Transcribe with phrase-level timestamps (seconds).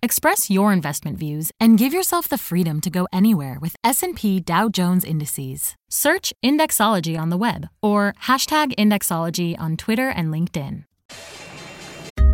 [0.00, 4.68] Express your investment views and give yourself the freedom to go anywhere with S&P Dow
[4.68, 5.76] Jones Indices.
[5.88, 10.87] Search Indexology on the web or hashtag Indexology on Twitter and LinkedIn.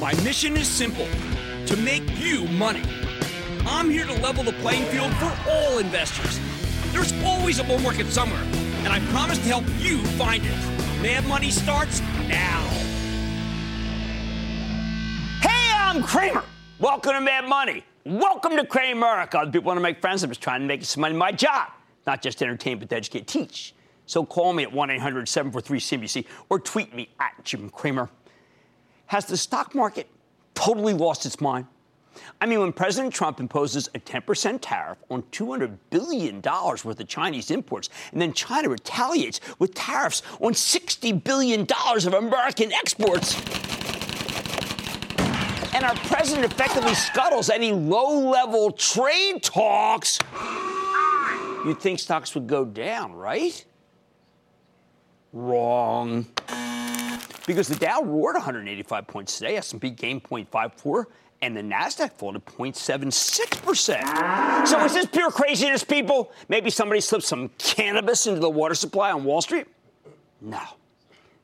[0.00, 1.06] My mission is simple
[1.66, 2.82] to make you money.
[3.66, 6.40] I'm here to level the playing field for all investors.
[6.90, 8.42] There's always a bull market somewhere,
[8.82, 10.56] and I promise to help you find it.
[11.02, 12.62] Mad Money starts now.
[15.42, 16.44] Hey, I'm Cramer.
[16.78, 17.84] Welcome to Mad Money.
[18.06, 19.52] Welcome to Cramerica.
[19.52, 20.22] People want to make friends.
[20.22, 21.14] I'm just trying to make some money.
[21.14, 21.72] My job,
[22.06, 23.74] not just entertain, but to educate, teach.
[24.06, 28.08] So call me at 1 800 743 CNBC or tweet me at Jim Cramer.
[29.10, 30.08] Has the stock market
[30.54, 31.66] totally lost its mind?
[32.40, 37.50] I mean, when President Trump imposes a 10% tariff on $200 billion worth of Chinese
[37.50, 43.34] imports, and then China retaliates with tariffs on $60 billion of American exports,
[45.74, 50.20] and our president effectively scuttles any low level trade talks,
[51.64, 53.64] you'd think stocks would go down, right?
[55.32, 56.26] Wrong
[57.50, 61.06] because the Dow roared 185 points today, S&P gained 0.54,
[61.42, 64.68] and the Nasdaq folded 0.76%.
[64.68, 66.30] So is this pure craziness, people?
[66.48, 69.66] Maybe somebody slipped some cannabis into the water supply on Wall Street?
[70.40, 70.62] No.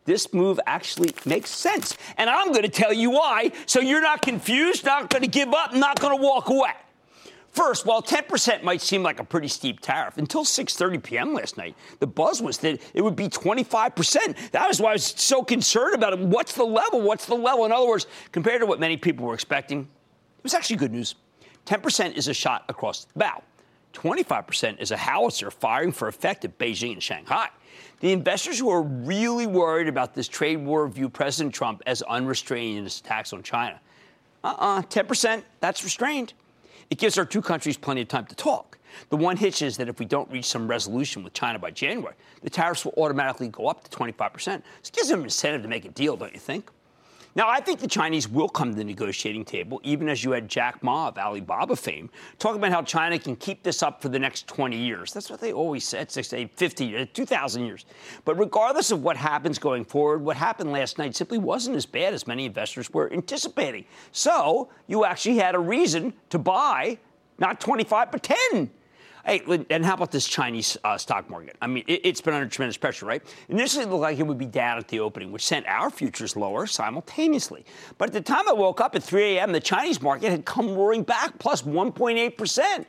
[0.04, 1.96] This move actually makes sense.
[2.18, 5.52] And I'm going to tell you why, so you're not confused, not going to give
[5.52, 6.70] up, not going to walk away.
[7.56, 11.32] First, while 10% might seem like a pretty steep tariff, until 6:30 p.m.
[11.32, 14.50] last night, the buzz was that it would be 25%.
[14.50, 16.18] That was why I was so concerned about it.
[16.18, 17.00] What's the level?
[17.00, 17.64] What's the level?
[17.64, 21.14] In other words, compared to what many people were expecting, it was actually good news.
[21.64, 23.42] 10% is a shot across the bow.
[23.94, 27.48] 25% is a howitzer firing for effect at Beijing and Shanghai.
[28.00, 32.76] The investors who are really worried about this trade war view President Trump as unrestrained
[32.76, 33.80] in his attacks on China.
[34.44, 36.34] Uh-uh, 10%, that's restrained.
[36.90, 38.78] It gives our two countries plenty of time to talk.
[39.10, 42.14] The one hitch is that if we don't reach some resolution with China by January,
[42.42, 44.62] the tariffs will automatically go up to 25%.
[44.80, 46.70] This gives them incentive to make a deal, don't you think?
[47.36, 50.48] Now, I think the Chinese will come to the negotiating table, even as you had
[50.48, 52.08] Jack Ma of Alibaba fame
[52.38, 55.12] talking about how China can keep this up for the next 20 years.
[55.12, 57.84] That's what they always said, 60, 50, uh, 2,000 years.
[58.24, 62.14] But regardless of what happens going forward, what happened last night simply wasn't as bad
[62.14, 63.84] as many investors were anticipating.
[64.12, 66.96] So you actually had a reason to buy
[67.38, 68.70] not 25, but 10.
[69.26, 71.56] Hey, and how about this Chinese uh, stock market?
[71.60, 73.20] I mean, it, has been under tremendous pressure, right?
[73.48, 76.36] Initially, it looked like it would be down at the opening, which sent our futures
[76.36, 77.64] lower simultaneously.
[77.98, 80.76] But at the time I woke up at 3 a.m., the Chinese market had come
[80.76, 82.86] roaring back, plus 1.8 percent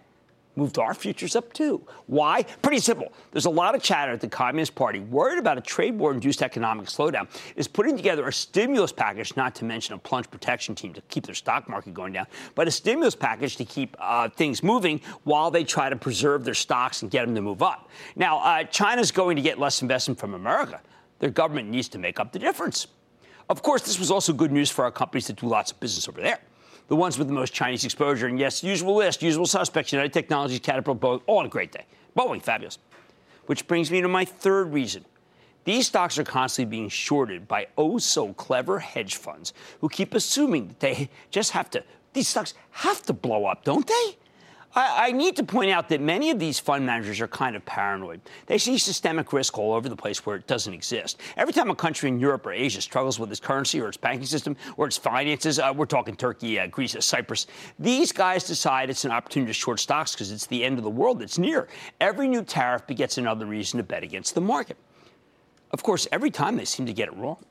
[0.58, 1.86] moved our futures up too.
[2.08, 2.44] Why?
[2.62, 3.14] Pretty simple.
[3.32, 6.42] There's a lot of chatter at the Communist Party worried about a trade war induced
[6.42, 10.94] economic slowdown, is putting together a stimulus package, not to mention a plunge protection team
[10.94, 12.26] to keep their stock market going down,
[12.56, 16.54] but a stimulus package to keep uh, things moving while they try to preserve their
[16.54, 17.90] stocks and get them to move up.
[18.16, 20.82] Now, uh, China's going to get less investment from America.
[21.20, 22.88] Their government needs to make up the difference.
[23.50, 26.10] Of course, this was also good news for our companies that do lots of business
[26.10, 26.40] over there
[26.88, 28.28] the ones with the most Chinese exposure.
[28.28, 31.86] And yes, usual list, usual suspects, United Technologies, Caterpillar, Boeing, all a great day.
[32.18, 32.80] Boeing, fabulous.
[33.46, 35.06] Which brings me to my third reason.
[35.64, 40.70] These stocks are constantly being shorted by oh so clever hedge funds who keep assuming
[40.70, 41.84] that they just have to,
[42.14, 44.18] these stocks have to blow up, don't they?
[44.76, 47.66] I, I, need to point out that many of these fund managers are kind of
[47.66, 48.22] paranoid.
[48.46, 51.20] They see systemic risk all over the place where it doesn't exist.
[51.36, 54.28] Every time a country in Europe or Asia struggles with its currency or its banking
[54.28, 57.48] system or its finances, uh, we're talking Turkey, uh, Greece, uh, Cyprus,
[57.80, 60.90] these guys decide it's an opportunity to short stocks because it's the end of the
[60.90, 61.68] world that's near.
[62.00, 64.78] Every new tariff begets another reason to bet against the market.
[65.72, 67.44] Of course, every time they seem to get it wrong.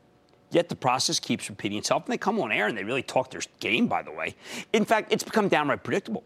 [0.53, 3.33] Yet the process keeps repeating itself, and they come on air and they really talk
[3.33, 4.37] their game, by the way.
[4.73, 6.23] In fact, it's become downright predictable.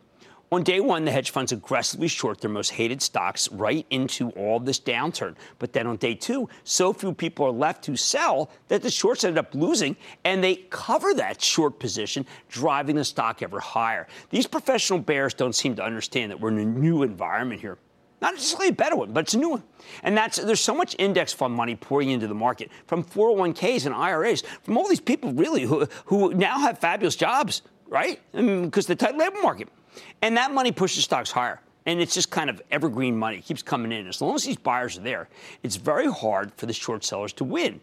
[0.53, 4.59] On day one, the hedge funds aggressively short their most hated stocks right into all
[4.59, 5.37] this downturn.
[5.61, 9.23] But then on day two, so few people are left to sell that the shorts
[9.23, 14.09] ended up losing, and they cover that short position, driving the stock ever higher.
[14.31, 17.79] These professional bears don't seem to understand that we're in a new environment here.
[18.21, 19.63] Not necessarily a better one, but it's a new one.
[20.03, 23.95] And that's there's so much index fund money pouring into the market from 401ks and
[23.95, 28.19] IRAs, from all these people really who, who now have fabulous jobs, right?
[28.35, 29.69] I mean, because the tight labor market.
[30.23, 31.61] And that money pushes stocks higher.
[31.87, 33.39] And it's just kind of evergreen money.
[33.39, 34.07] It keeps coming in.
[34.07, 35.29] As long as these buyers are there,
[35.63, 37.81] it's very hard for the short sellers to win.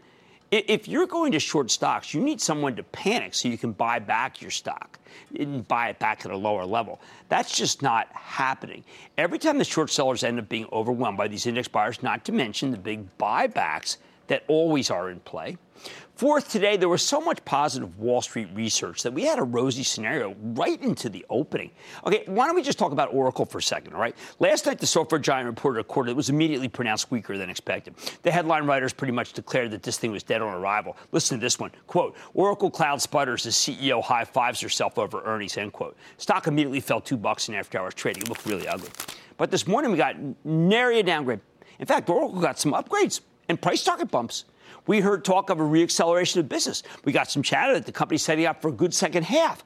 [0.49, 3.99] If you're going to short stocks, you need someone to panic so you can buy
[3.99, 4.97] back your stock
[5.37, 7.01] and buy it back at a lower level.
[7.27, 8.85] That's just not happening.
[9.17, 12.31] Every time the short sellers end up being overwhelmed by these index buyers, not to
[12.31, 15.57] mention the big buybacks that always are in play,
[16.17, 19.83] Fourth, today there was so much positive Wall Street research that we had a rosy
[19.83, 21.69] scenario right into the opening.
[22.07, 24.15] Okay, why don't we just talk about Oracle for a second, all right?
[24.39, 27.93] Last night, the software giant reported a quarter that was immediately pronounced weaker than expected.
[28.23, 30.97] The headline writers pretty much declared that this thing was dead on arrival.
[31.11, 31.69] Listen to this one.
[31.85, 35.95] Quote, Oracle Cloud sputters as CEO high fives herself over earnings, end quote.
[36.17, 38.23] Stock immediately fell two bucks in after hours trading.
[38.23, 38.89] It looked really ugly.
[39.37, 41.41] But this morning we got nary a downgrade.
[41.77, 44.45] In fact, Oracle got some upgrades and price target bumps.
[44.87, 46.83] We heard talk of a reacceleration of business.
[47.03, 49.63] We got some chatter that the company's setting up for a good second half.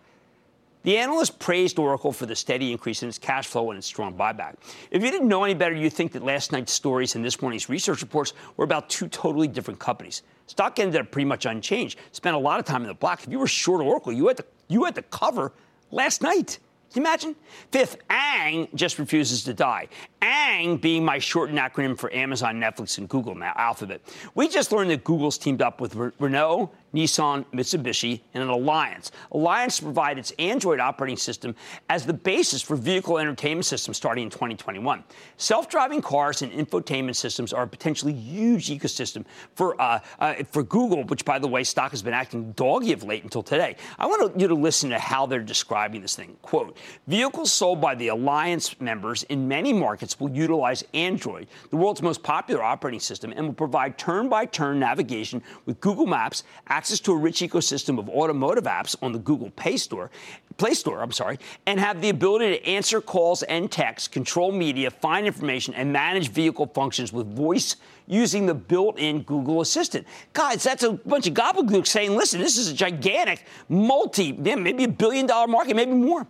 [0.84, 4.16] The analysts praised Oracle for the steady increase in its cash flow and its strong
[4.16, 4.56] buyback.
[4.90, 7.70] If you didn't know any better, you'd think that last night's stories and this morning's
[7.70, 10.24] research reports were about two totally different companies.
[10.48, 12.00] Stock ended up pretty much unchanged.
[12.14, 13.24] Spent a lot of time in the black.
[13.24, 15.54] If you were short Oracle, you had to, you had to cover
[15.92, 16.58] last night.
[16.92, 17.36] Can you imagine?
[17.72, 19.88] Fifth, ANG just refuses to die.
[20.22, 24.02] ANG being my shortened acronym for Amazon, Netflix, and Google now, Alphabet.
[24.36, 29.12] We just learned that Google's teamed up with Renault, Nissan, Mitsubishi, in an alliance.
[29.32, 31.56] Alliance to provide its Android operating system
[31.90, 35.04] as the basis for vehicle entertainment systems starting in 2021.
[35.38, 39.26] Self-driving cars and infotainment systems are a potentially huge ecosystem
[39.56, 43.04] for uh, uh, for Google, which, by the way, stock has been acting doggy of
[43.04, 43.76] late until today.
[43.98, 46.38] I want you to listen to how they're describing this thing.
[46.42, 46.78] Quote:
[47.08, 52.24] Vehicles sold by the alliance members in many markets will utilize Android, the world's most
[52.24, 57.42] popular operating system, and will provide turn-by-turn navigation with Google Maps access to a rich
[57.42, 60.12] ecosystem of automotive apps on the Google Play Store,
[60.58, 64.92] Play Store, I'm sorry, and have the ability to answer calls and texts, control media,
[64.92, 67.78] find information, and manage vehicle functions with voice
[68.08, 70.06] using the built-in Google Assistant.
[70.34, 74.88] Guys, that's a bunch of gobbledygook saying, listen, this is a gigantic multi, maybe a
[74.88, 76.28] billion dollar market, maybe more.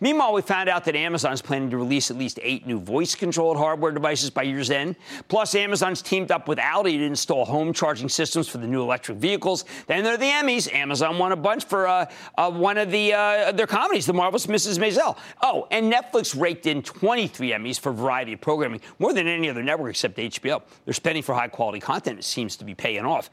[0.00, 3.16] Meanwhile, we found out that Amazon is planning to release at least eight new voice
[3.16, 4.94] controlled hardware devices by year's end.
[5.26, 9.18] Plus, Amazon's teamed up with Audi to install home charging systems for the new electric
[9.18, 9.64] vehicles.
[9.88, 10.72] Then there are the Emmys.
[10.72, 14.46] Amazon won a bunch for uh, uh, one of the, uh, their comedies, The Marvelous
[14.46, 14.78] Mrs.
[14.78, 15.18] Maisel.
[15.42, 19.64] Oh, and Netflix raked in 23 Emmys for variety of programming, more than any other
[19.64, 20.62] network except HBO.
[20.84, 22.22] They're spending for high quality content.
[22.22, 23.30] Seems to be paying off.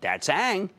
[0.00, 0.70] That's Ang.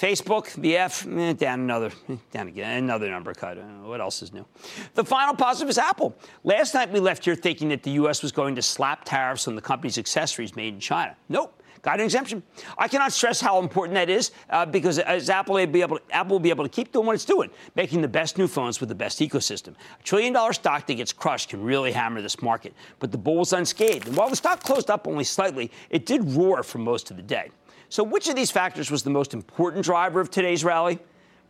[0.00, 3.58] Facebook, the F, eh, down another, eh, down again, another number cut.
[3.58, 4.46] Uh, what else is new?
[4.94, 6.16] The final positive is Apple.
[6.42, 8.22] Last night we left here thinking that the U.S.
[8.22, 11.14] was going to slap tariffs on the company's accessories made in China.
[11.28, 11.62] Nope.
[11.82, 12.42] Got an exemption.
[12.76, 16.02] I cannot stress how important that is uh, because as Apple will be able to,
[16.14, 18.80] Apple will be able to keep doing what it's doing, making the best new phones
[18.80, 19.74] with the best ecosystem.
[19.98, 23.36] A trillion dollar stock that gets crushed can really hammer this market, but the bull
[23.36, 24.08] was unscathed.
[24.08, 27.22] And while the stock closed up only slightly, it did roar for most of the
[27.22, 27.50] day.
[27.90, 31.00] So, which of these factors was the most important driver of today's rally?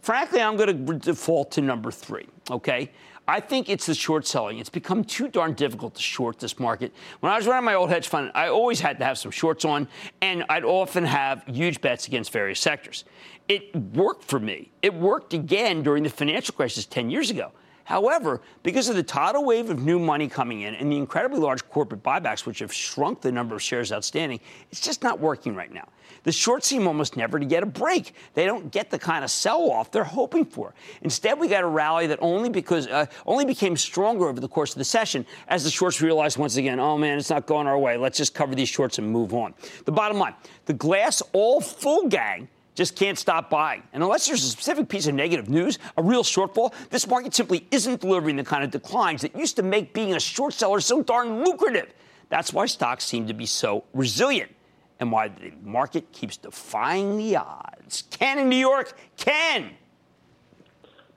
[0.00, 2.90] Frankly, I'm going to default to number three, okay?
[3.28, 4.58] I think it's the short selling.
[4.58, 6.94] It's become too darn difficult to short this market.
[7.20, 9.66] When I was running my old hedge fund, I always had to have some shorts
[9.66, 9.86] on,
[10.22, 13.04] and I'd often have huge bets against various sectors.
[13.46, 14.72] It worked for me.
[14.80, 17.52] It worked again during the financial crisis 10 years ago.
[17.90, 21.68] However, because of the tidal wave of new money coming in and the incredibly large
[21.68, 24.38] corporate buybacks, which have shrunk the number of shares outstanding,
[24.70, 25.88] it's just not working right now.
[26.22, 28.14] The shorts seem almost never to get a break.
[28.34, 30.72] They don't get the kind of sell-off they're hoping for.
[31.02, 34.70] Instead, we got a rally that only because uh, only became stronger over the course
[34.70, 37.76] of the session as the shorts realized once again, oh man, it's not going our
[37.76, 37.96] way.
[37.96, 39.52] Let's just cover these shorts and move on.
[39.84, 40.34] The bottom line:
[40.66, 42.46] the glass all full gang
[42.80, 43.82] just can't stop buying.
[43.92, 47.66] And unless there's a specific piece of negative news, a real shortfall, this market simply
[47.70, 51.02] isn't delivering the kind of declines that used to make being a short seller so
[51.02, 51.92] darn lucrative.
[52.30, 54.50] That's why stocks seem to be so resilient
[54.98, 58.04] and why the market keeps defying the odds.
[58.10, 59.72] Ken in New York, Ken.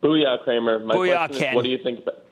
[0.01, 0.79] Booyah, Cramer.
[0.79, 1.49] My Booyah, question Ken.
[1.51, 2.22] Is, what do you think about?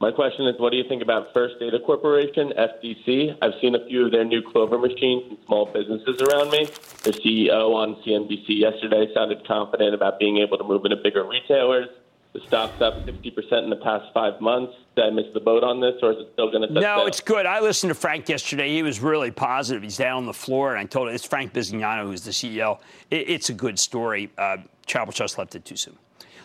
[0.00, 3.36] My question is, what do you think about First Data Corporation, FDC?
[3.42, 6.64] I've seen a few of their new Clover machines in small businesses around me.
[7.02, 11.88] The CEO on CNBC yesterday sounded confident about being able to move into bigger retailers.
[12.32, 14.72] The stock's up 50% in the past five months.
[14.96, 16.72] Did I miss the boat on this, or is it still going to?
[16.72, 17.06] No, down?
[17.06, 17.44] it's good.
[17.44, 18.70] I listened to Frank yesterday.
[18.70, 19.82] He was really positive.
[19.82, 22.78] He's down on the floor, and I told him it's Frank Bisignano who's the CEO.
[23.10, 24.30] It, it's a good story.
[24.38, 25.98] Uh, Travel Trust left it too soon.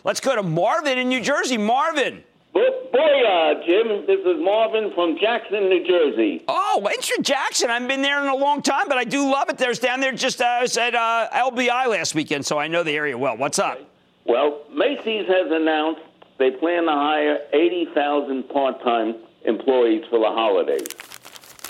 [0.04, 1.56] Let's go to Marvin in New Jersey.
[1.56, 2.22] Marvin.
[2.56, 4.06] Booyah, Jim.
[4.06, 6.44] This is Marvin from Jackson, New Jersey.
[6.48, 7.70] Oh, Winter Jackson.
[7.70, 9.58] I haven't been there in a long time, but I do love it.
[9.58, 12.82] There's down there just uh, I was at uh, LBI last weekend, so I know
[12.82, 13.36] the area well.
[13.36, 13.78] What's up?
[14.24, 16.00] Well, Macy's has announced
[16.38, 20.88] they plan to hire 80,000 part-time employees for the holidays.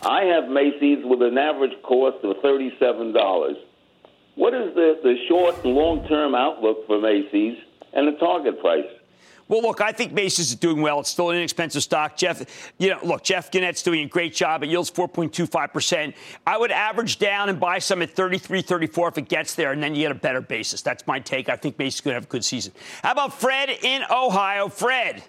[0.02, 3.54] I have Macy's with an average cost of $37.
[4.36, 7.58] What is the, the short and long-term outlook for Macy's
[7.92, 8.84] and the target price?
[9.48, 10.98] Well, look, I think Macy's is doing well.
[11.00, 12.16] It's still an inexpensive stock.
[12.16, 14.64] Jeff, you know, look, Jeff Gennette's doing a great job.
[14.64, 16.14] It yields 4.25%.
[16.46, 19.80] I would average down and buy some at 33, 34 if it gets there, and
[19.82, 20.82] then you get a better basis.
[20.82, 21.48] That's my take.
[21.48, 22.72] I think Macy's going to have a good season.
[23.04, 24.68] How about Fred in Ohio?
[24.68, 25.22] Fred.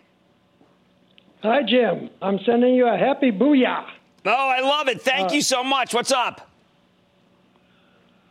[1.44, 2.10] Hi, Jim.
[2.22, 3.86] I'm sending you a happy booyah.
[4.26, 5.02] Oh, I love it.
[5.02, 5.94] Thank uh, you so much.
[5.94, 6.50] What's up?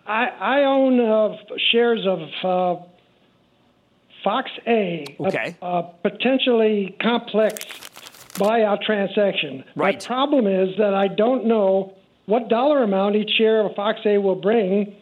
[0.05, 1.37] I, I own uh,
[1.71, 2.83] shares of uh,
[4.27, 5.55] Fox A, okay.
[5.63, 7.65] a, a potentially complex
[8.35, 9.63] buyout transaction.
[9.77, 9.95] Right.
[9.95, 14.19] My problem is that I don't know what dollar amount each share of Fox A
[14.19, 14.97] will bring.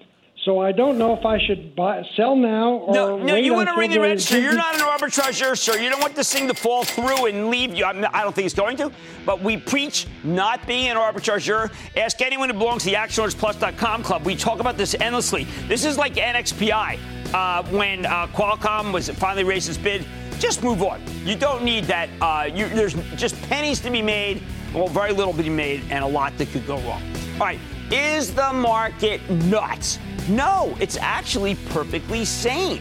[0.45, 3.17] So I don't know if I should buy, sell now or no.
[3.17, 4.39] No, you want to ring the register.
[4.39, 5.79] You're not an arbitrager, sir.
[5.79, 7.87] You don't want this thing to fall through and leave you.
[7.87, 8.93] I, mean, I don't think it's going to.
[9.25, 11.71] But we preach not being an arbitrager.
[11.97, 14.27] Ask anyone who belongs to the ActionAlertsPlus.com club.
[14.27, 15.45] We talk about this endlessly.
[15.67, 16.99] This is like NXPI
[17.35, 20.07] uh, when uh, Qualcomm was finally raised its bid.
[20.39, 21.03] Just move on.
[21.25, 22.09] You don't need that.
[22.21, 26.05] Uh, you, there's just pennies to be made, well, very little to be made, and
[26.05, 27.03] a lot that could go wrong.
[27.35, 27.59] All right,
[27.91, 29.99] is the market nuts?
[30.29, 32.81] No, it's actually perfectly sane.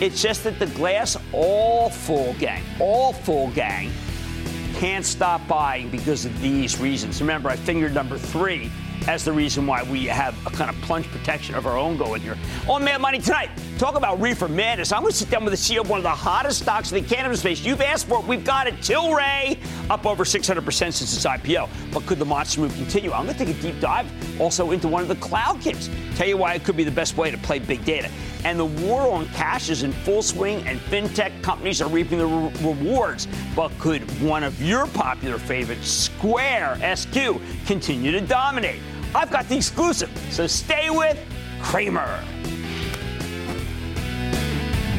[0.00, 3.90] It's just that the glass all full gang, all full gang,
[4.74, 7.20] can't stop buying because of these reasons.
[7.20, 8.70] Remember, I fingered number three
[9.06, 12.20] as the reason why we have a kind of plunge protection of our own going
[12.20, 12.36] here.
[12.68, 13.50] On Mad Money tonight,
[13.82, 14.92] talk about reefer madness.
[14.92, 17.02] I'm going to sit down with the CEO of one of the hottest stocks in
[17.02, 17.64] the cannabis space.
[17.64, 18.26] You've asked for it.
[18.28, 18.74] We've got it.
[18.76, 19.58] Tilray
[19.90, 21.68] up over 600% since its IPO.
[21.92, 23.10] But could the monster move continue?
[23.10, 24.08] I'm going to take a deep dive
[24.40, 25.90] also into one of the cloud kings.
[26.14, 28.08] Tell you why it could be the best way to play big data.
[28.44, 32.26] And the war on cash is in full swing, and fintech companies are reaping the
[32.26, 33.26] re- rewards.
[33.56, 38.80] But could one of your popular favorites, Square SQ, continue to dominate?
[39.12, 41.18] I've got the exclusive, so stay with
[41.60, 42.22] Cramer.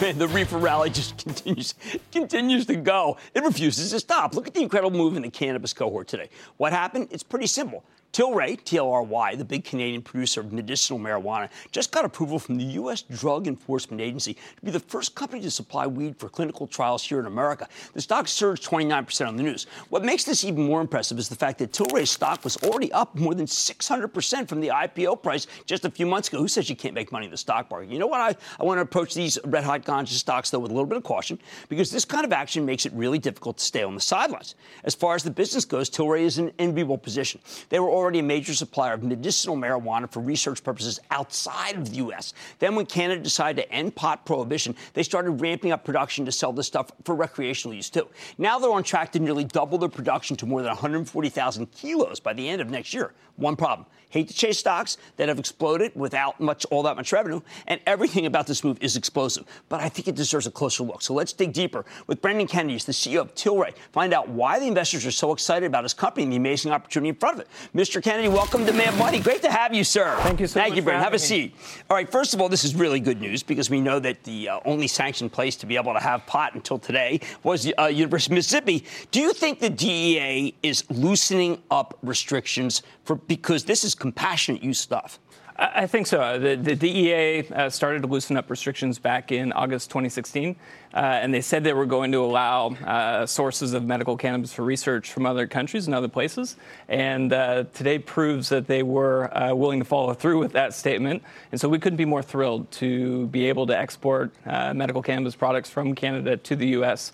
[0.00, 1.74] Man, the reefer rally just continues
[2.12, 3.16] continues to go.
[3.34, 4.34] It refuses to stop.
[4.34, 6.28] Look at the incredible move in the cannabis cohort today.
[6.58, 7.08] What happened?
[7.10, 7.82] It's pretty simple.
[8.16, 13.02] Tilray, TLRY, the big Canadian producer of medicinal marijuana, just got approval from the U.S.
[13.02, 17.20] Drug Enforcement Agency to be the first company to supply weed for clinical trials here
[17.20, 17.68] in America.
[17.92, 19.66] The stock surged 29% on the news.
[19.90, 23.14] What makes this even more impressive is the fact that Tilray's stock was already up
[23.16, 26.38] more than 600% from the IPO price just a few months ago.
[26.38, 27.90] Who says you can't make money in the stock market?
[27.90, 28.22] You know what?
[28.22, 30.96] I, I want to approach these red hot ganja stocks, though, with a little bit
[30.96, 34.00] of caution because this kind of action makes it really difficult to stay on the
[34.00, 34.54] sidelines.
[34.84, 37.42] As far as the business goes, Tilray is in an enviable position.
[37.68, 41.90] They were already already a major supplier of medicinal marijuana for research purposes outside of
[41.90, 42.34] the U.S.
[42.60, 46.52] Then, when Canada decided to end pot prohibition, they started ramping up production to sell
[46.52, 48.06] this stuff for recreational use, too.
[48.38, 52.32] Now they're on track to nearly double their production to more than 140,000 kilos by
[52.32, 53.12] the end of next year.
[53.34, 53.86] One problem
[54.16, 58.26] hate to chase stocks that have exploded without much all that much revenue, and everything
[58.26, 59.44] about this move is explosive.
[59.68, 61.02] But I think it deserves a closer look.
[61.02, 63.74] So let's dig deeper with Brendan Kennedy, the CEO of Tilray.
[63.92, 67.10] Find out why the investors are so excited about his company and the amazing opportunity
[67.10, 67.48] in front of it.
[67.74, 67.95] Mr.
[68.00, 69.20] Kennedy, welcome to Mad Money.
[69.20, 70.16] Great to have you, sir.
[70.20, 70.76] Thank you so Thank much.
[70.76, 71.02] you, Brendan.
[71.02, 71.18] Have a me.
[71.18, 71.54] seat.
[71.88, 72.10] All right.
[72.10, 74.86] First of all, this is really good news because we know that the uh, only
[74.86, 78.36] sanctioned place to be able to have pot until today was the uh, University of
[78.36, 78.84] Mississippi.
[79.10, 84.78] Do you think the DEA is loosening up restrictions for because this is compassionate use
[84.78, 85.18] stuff?
[85.58, 86.38] I think so.
[86.38, 90.54] The, the DEA uh, started to loosen up restrictions back in August 2016,
[90.92, 94.64] uh, and they said they were going to allow uh, sources of medical cannabis for
[94.64, 96.56] research from other countries and other places.
[96.88, 101.22] And uh, today proves that they were uh, willing to follow through with that statement.
[101.52, 105.34] And so we couldn't be more thrilled to be able to export uh, medical cannabis
[105.34, 107.12] products from Canada to the U.S.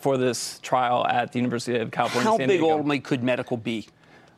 [0.00, 2.30] for this trial at the University of California.
[2.30, 3.88] How big ultimately could medical be?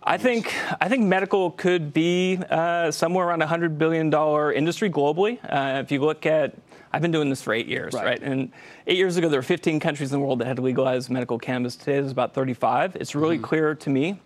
[0.08, 4.88] I think I think medical could be uh, somewhere around a hundred billion dollar industry
[4.88, 5.38] globally.
[5.42, 6.54] Uh, if you look at,
[6.92, 8.04] I've been doing this for eight years, Right.
[8.04, 8.22] right.
[8.22, 8.52] And
[8.86, 11.74] eight years ago, there were 15 countries in the world that had legalized medical cannabis.
[11.74, 12.94] Today, there's about 35.
[12.96, 13.44] It's really Mm-hmm.
[13.44, 14.20] clear to me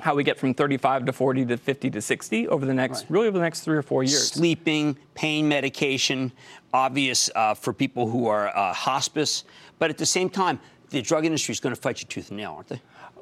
[0.00, 3.10] how we get from 35 to 40 to 50 to 60 over the next, Right.
[3.10, 4.30] really over the next three or four years.
[4.30, 6.32] Sleeping, pain medication,
[6.72, 9.44] obvious uh, for people who are uh, hospice.
[9.78, 10.58] But at the same time,
[10.90, 12.80] the drug industry is going to fight you tooth and nail, aren't they?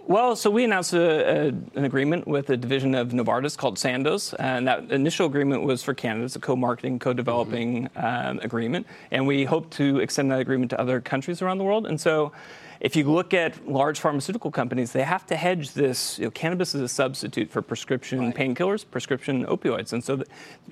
[0.09, 4.35] Well, so we announced a, a, an agreement with a division of Novartis called Sandoz,
[4.35, 6.27] and that initial agreement was for Canada.
[6.27, 11.01] It's a co-marketing, co-developing um, agreement, and we hope to extend that agreement to other
[11.01, 11.89] countries around the world.
[11.89, 12.31] And so,
[12.79, 16.21] if you look at large pharmaceutical companies, they have to hedge this.
[16.21, 20.23] You know, cannabis is a substitute for prescription painkillers, prescription opioids, and so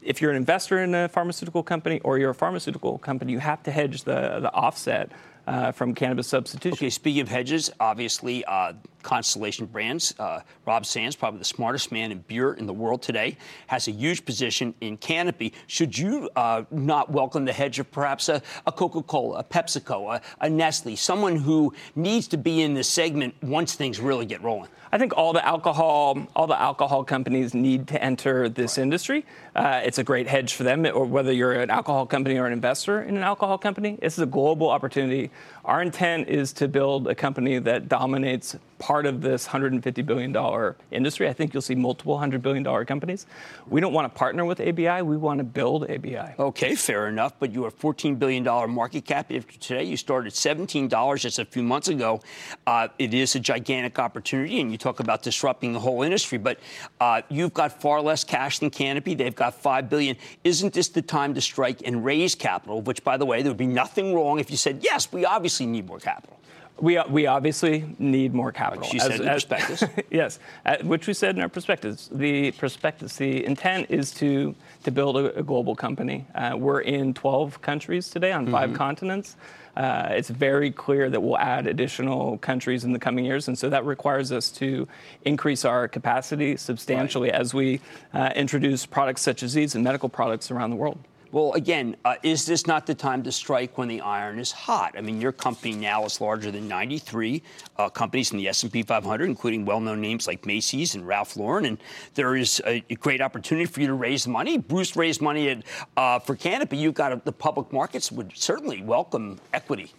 [0.00, 3.64] if you're an investor in a pharmaceutical company or you're a pharmaceutical company, you have
[3.64, 5.10] to hedge the the offset.
[5.46, 6.72] Uh, from cannabis substitution.
[6.72, 8.72] Okay, speaking of hedges, obviously, uh,
[9.04, 13.36] Constellation Brands, uh, Rob Sands, probably the smartest man in beer in the world today,
[13.68, 15.52] has a huge position in Canopy.
[15.68, 20.16] Should you uh, not welcome the hedge of perhaps a, a Coca Cola, a PepsiCo,
[20.16, 24.42] a, a Nestle, someone who needs to be in this segment once things really get
[24.42, 24.70] rolling?
[24.90, 29.26] I think all the alcohol, all the alcohol companies need to enter this industry.
[29.56, 32.52] Uh, it's a great hedge for them, or whether you're an alcohol company or an
[32.52, 33.98] investor in an alcohol company.
[34.00, 35.32] This is a global opportunity.
[35.64, 41.26] Our intent is to build a company that dominates part of this $150 billion industry.
[41.26, 43.24] I think you'll see multiple $100 billion companies.
[43.66, 45.00] We don't want to partner with ABI.
[45.00, 46.34] We want to build ABI.
[46.38, 47.32] Okay, fair enough.
[47.38, 49.32] But you have $14 billion market cap.
[49.32, 52.20] If today you started $17 just a few months ago,
[52.66, 54.60] uh, it is a gigantic opportunity.
[54.60, 56.36] And you talk about disrupting the whole industry.
[56.36, 56.58] But
[57.00, 59.14] uh, you've got far less cash than Canopy.
[59.14, 60.16] They've got 5 billion.
[60.42, 62.82] Isn't this the time to strike and raise capital?
[62.82, 65.53] Which, by the way, there would be nothing wrong if you said, yes, we obviously
[65.60, 66.38] need more capital.
[66.80, 68.82] We, we obviously need more capital.
[68.82, 69.84] Which you said in the prospectus.
[70.10, 72.08] yes, uh, which we said in our prospectus.
[72.12, 76.26] The prospectus, the intent is to, to build a, a global company.
[76.34, 78.76] Uh, we're in 12 countries today on 5 Mm-hmm.
[78.76, 79.36] continents.
[79.76, 83.68] Uh, it's very clear that we'll add additional countries in the coming years, and so
[83.68, 84.86] that requires us to
[85.24, 87.80] increase our capacity substantially as we
[88.12, 90.98] uh, introduce products such as these and medical products around the world.
[91.34, 94.94] Well, again, uh, is this not the time to strike when the iron is hot?
[94.96, 97.42] I mean, your company now is larger than 93
[97.76, 101.78] uh, companies in the S&P 500, including well-known names like Macy's and Ralph Lauren, and
[102.14, 104.58] there is a, great opportunity for you to raise money.
[104.58, 105.64] Bruce raised money at,
[105.96, 106.76] uh, for Canopy.
[106.76, 109.90] You've got a, the public markets would certainly welcome equity.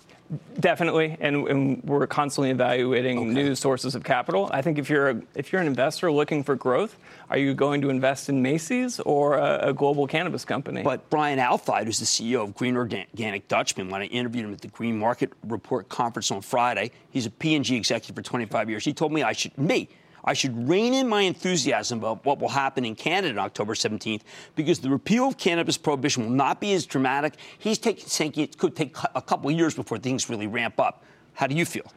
[0.60, 4.50] Definitely, and, and we're constantly evaluating new sources of capital.
[4.52, 6.98] I think if you're a, if you're an investor looking for growth,
[7.30, 10.82] are you going to invest in Macy's or a, a global cannabis company?
[10.82, 14.62] But Brian Alfide, who's the CEO of Green Organic Dutchman, when I interviewed him at
[14.62, 18.84] the Green Market Report conference on Friday, he's a P&G executive for 25 years.
[18.84, 19.90] He told me I should me.
[20.26, 24.22] I should rein in my enthusiasm about what will happen in Canada on October 17th
[24.56, 27.36] because the repeal of cannabis prohibition will not be as dramatic.
[27.60, 31.04] He's taking, saying it could take a couple of years before things really ramp up.
[31.34, 31.92] How do you feel?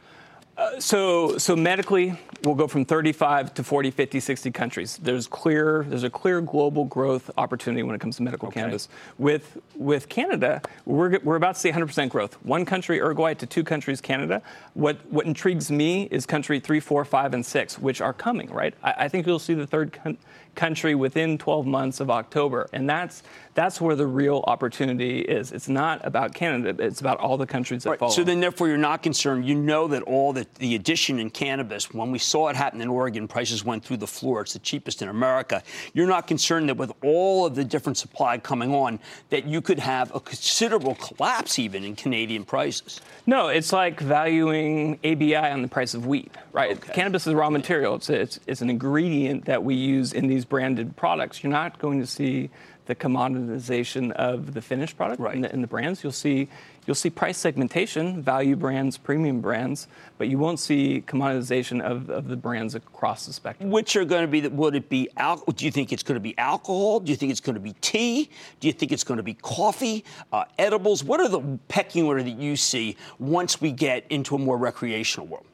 [0.80, 4.98] So, so medically, we'll go from 35 to 40, 50, 60 countries.
[5.00, 8.88] There's clear, there's a clear global growth opportunity when it comes to medical cannabis.
[9.18, 12.34] With with Canada, we're, we're about to see 100% growth.
[12.44, 14.42] One country, Uruguay, to two countries, Canada.
[14.74, 18.50] What what intrigues me is country three, four, five, and six, which are coming.
[18.50, 18.74] Right.
[18.82, 20.18] I, I think you'll see the third con-
[20.54, 23.22] country within 12 months of October, and that's
[23.58, 25.50] that's where the real opportunity is.
[25.50, 26.76] It's not about Canada.
[26.78, 28.12] It's about all the countries that Right, follow.
[28.12, 29.46] So then, therefore, you're not concerned.
[29.46, 32.86] You know that all the, the addition in cannabis, when we saw it happen in
[32.86, 34.42] Oregon, prices went through the floor.
[34.42, 35.64] It's the cheapest in America.
[35.92, 39.80] You're not concerned that with all of the different supply coming on, that you could
[39.80, 43.00] have a considerable collapse even in Canadian prices.
[43.26, 46.76] No, it's like valuing ABI on the price of wheat, right?
[46.76, 46.92] Okay.
[46.92, 47.96] Cannabis is a raw material.
[47.96, 51.42] It's, it's, it's an ingredient that we use in these branded products.
[51.42, 52.50] You're not going to see
[52.88, 55.36] the commoditization of the finished product Right.
[55.36, 56.02] in, the, in the brands.
[56.02, 56.48] You'll see
[56.86, 62.28] you'll see price segmentation, value brands, premium brands, but you won't see commoditization of, of
[62.28, 63.70] the brands across the spectrum.
[63.70, 64.48] Which are going to be?
[64.48, 65.10] Would it be?
[65.18, 67.00] Al- do you think it's going to be alcohol?
[67.00, 68.30] Do you think it's going to be tea?
[68.58, 71.04] Do you think it's going to be coffee, uh, edibles?
[71.04, 75.26] What are the pecking order that you see once we get into a more recreational
[75.26, 75.44] world?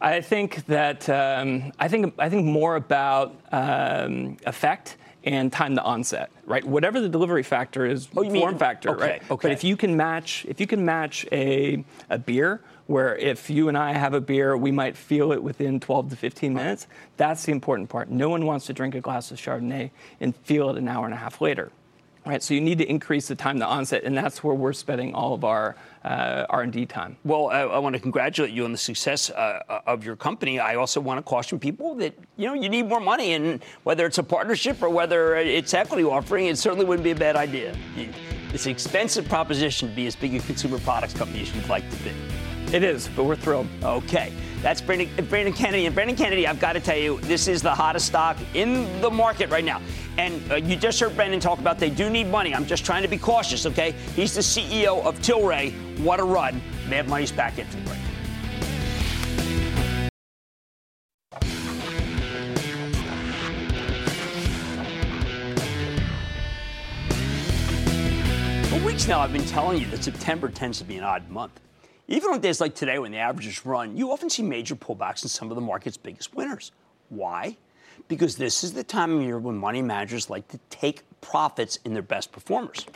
[0.00, 5.82] I think that um, I think I think more about um, effect and time to
[5.82, 6.64] onset, right?
[6.64, 9.30] Whatever the delivery factor is, oh, form mean, factor, okay, right?
[9.30, 9.48] Okay.
[9.48, 13.68] But if you can match, if you can match a, a beer where if you
[13.68, 16.86] and I have a beer, we might feel it within 12 to 15 minutes.
[17.16, 18.10] That's the important part.
[18.10, 21.14] No one wants to drink a glass of Chardonnay and feel it an hour and
[21.14, 21.70] a half later.
[22.24, 25.12] Right, so you need to increase the time to onset, and that's where we're spending
[25.12, 27.16] all of our uh, R&D time.
[27.24, 30.60] Well, I, I, want to congratulate you on the success uh, of your company.
[30.60, 34.06] I also want to caution people that you know you need more money, and whether
[34.06, 37.76] it's a partnership or whether it's equity offering, it certainly wouldn't be a bad idea.
[38.52, 41.88] It's an expensive proposition to be as big a consumer products company as you'd like
[41.90, 42.12] to be.
[42.72, 43.66] It is, but we're thrilled.
[43.82, 44.32] Okay.
[44.62, 45.86] That's Brendan, Brendan Kennedy.
[45.86, 49.10] And Brendan Kennedy, I've got to tell you, this is the hottest stock in the
[49.10, 49.82] market right now.
[50.18, 52.54] And uh, you just heard Brendan talk about they do need money.
[52.54, 53.90] I'm just trying to be cautious, okay?
[54.14, 55.72] He's the CEO of Tilray.
[55.98, 56.62] What a run.
[56.88, 57.98] Mad Money's back into the break.
[68.68, 71.58] For weeks now, I've been telling you that September tends to be an odd month.
[72.08, 75.28] Even on days like today, when the averages run, you often see major pullbacks in
[75.28, 76.72] some of the market's biggest winners.
[77.10, 77.56] Why?
[78.08, 81.92] Because this is the time of year when money managers like to take profits in
[81.92, 82.86] their best performers.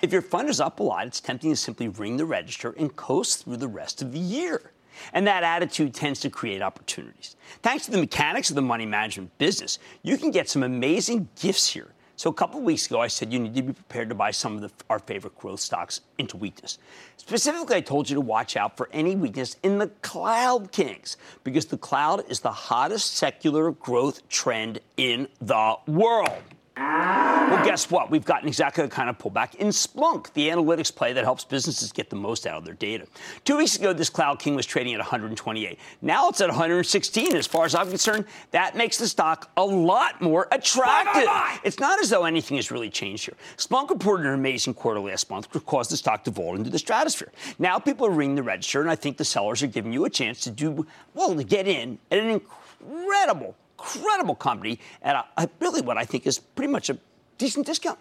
[0.00, 2.94] If your fund is up a lot, it's tempting to simply ring the register and
[2.96, 4.72] coast through the rest of the year.
[5.12, 7.36] And that attitude tends to create opportunities.
[7.62, 11.68] Thanks to the mechanics of the money management business, you can get some amazing gifts
[11.68, 14.30] here so a couple weeks ago, I said you need to be prepared to buy
[14.30, 16.78] some of the, our favorite growth stocks into weakness.
[17.16, 21.66] Specifically, I told you to watch out for any weakness in the cloud kings because
[21.66, 26.44] the cloud is the hottest secular growth trend in the world.
[26.76, 28.10] Well, guess what?
[28.10, 31.92] We've gotten exactly the kind of pullback in Splunk, the analytics play that helps businesses
[31.92, 33.06] get the most out of their data.
[33.44, 35.78] Two weeks ago, this Cloud King was trading at 128.
[36.00, 37.36] Now it's at 116.
[37.36, 41.12] As far as I'm concerned, that makes the stock a lot more attractive.
[41.12, 41.58] Bye, bye, bye.
[41.62, 43.36] It's not as though anything has really changed here.
[43.58, 46.78] Splunk reported an amazing quarter last month, which caused the stock to vault into the
[46.78, 47.32] stratosphere.
[47.58, 50.10] Now people are ringing the register, and I think the sellers are giving you a
[50.10, 52.40] chance to do, well, to get in at an
[52.80, 56.98] incredible incredible company at a, a really what I think is pretty much a
[57.38, 57.98] decent discount.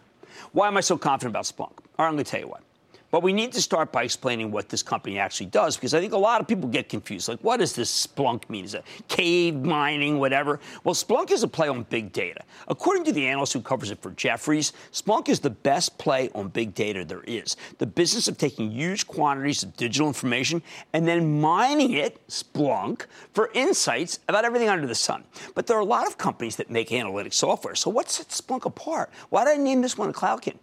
[0.52, 1.78] Why am I so confident about Splunk?
[1.98, 2.64] All right, I'm going to tell you what.
[3.12, 6.14] But we need to start by explaining what this company actually does because I think
[6.14, 7.28] a lot of people get confused.
[7.28, 8.64] Like, what does this Splunk mean?
[8.64, 10.62] Is it cave mining, whatever?
[10.86, 12.42] Well, Splunk is a play on big data.
[12.70, 16.48] According to the analyst who covers it for Jefferies, Splunk is the best play on
[16.48, 17.58] big data there is.
[17.80, 23.52] The business of taking huge quantities of digital information and then mining it, Splunk, for
[23.54, 25.26] insights about everything under the sun.
[25.54, 27.76] But there are a lot of companies that make analytics software.
[27.76, 29.12] So what sets Splunk apart?
[29.30, 30.58] Why did I name this one a CloudKing?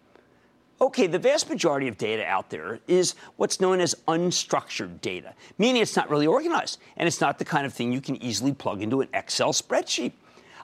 [0.81, 5.83] Okay, the vast majority of data out there is what's known as unstructured data, meaning
[5.83, 8.81] it's not really organized, and it's not the kind of thing you can easily plug
[8.81, 10.12] into an Excel spreadsheet.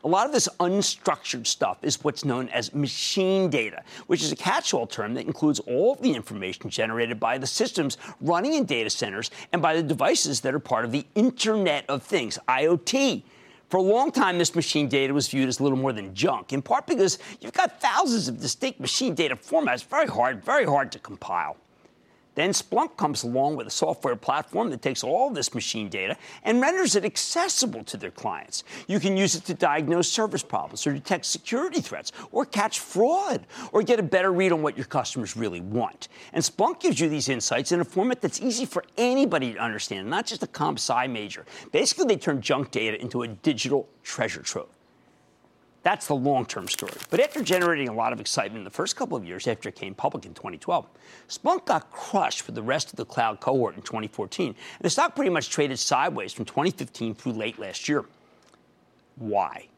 [0.04, 4.36] A lot of this unstructured stuff is what's known as machine data, which is a
[4.36, 8.66] catch all term that includes all of the information generated by the systems running in
[8.66, 13.22] data centers and by the devices that are part of the Internet of Things, IoT.
[13.74, 16.62] For a long time, this machine data was viewed as little more than junk, in
[16.62, 21.00] part because you've got thousands of distinct machine data formats, very hard, very hard to
[21.00, 21.56] compile.
[22.34, 26.60] Then Splunk comes along with a software platform that takes all this machine data and
[26.60, 28.64] renders it accessible to their clients.
[28.88, 33.46] You can use it to diagnose service problems or detect security threats or catch fraud
[33.72, 36.08] or get a better read on what your customers really want.
[36.32, 40.08] And Splunk gives you these insights in a format that's easy for anybody to understand,
[40.08, 41.44] not just a comp sci major.
[41.72, 44.68] Basically, they turn junk data into a digital treasure trove.
[45.84, 46.94] That's the long term story.
[47.10, 49.76] But after generating a lot of excitement in the first couple of years after it
[49.76, 50.86] came public in 2012,
[51.28, 54.48] Splunk got crushed for the rest of the cloud cohort in 2014.
[54.48, 58.06] And the stock pretty much traded sideways from 2015 through late last year.
[59.16, 59.68] Why?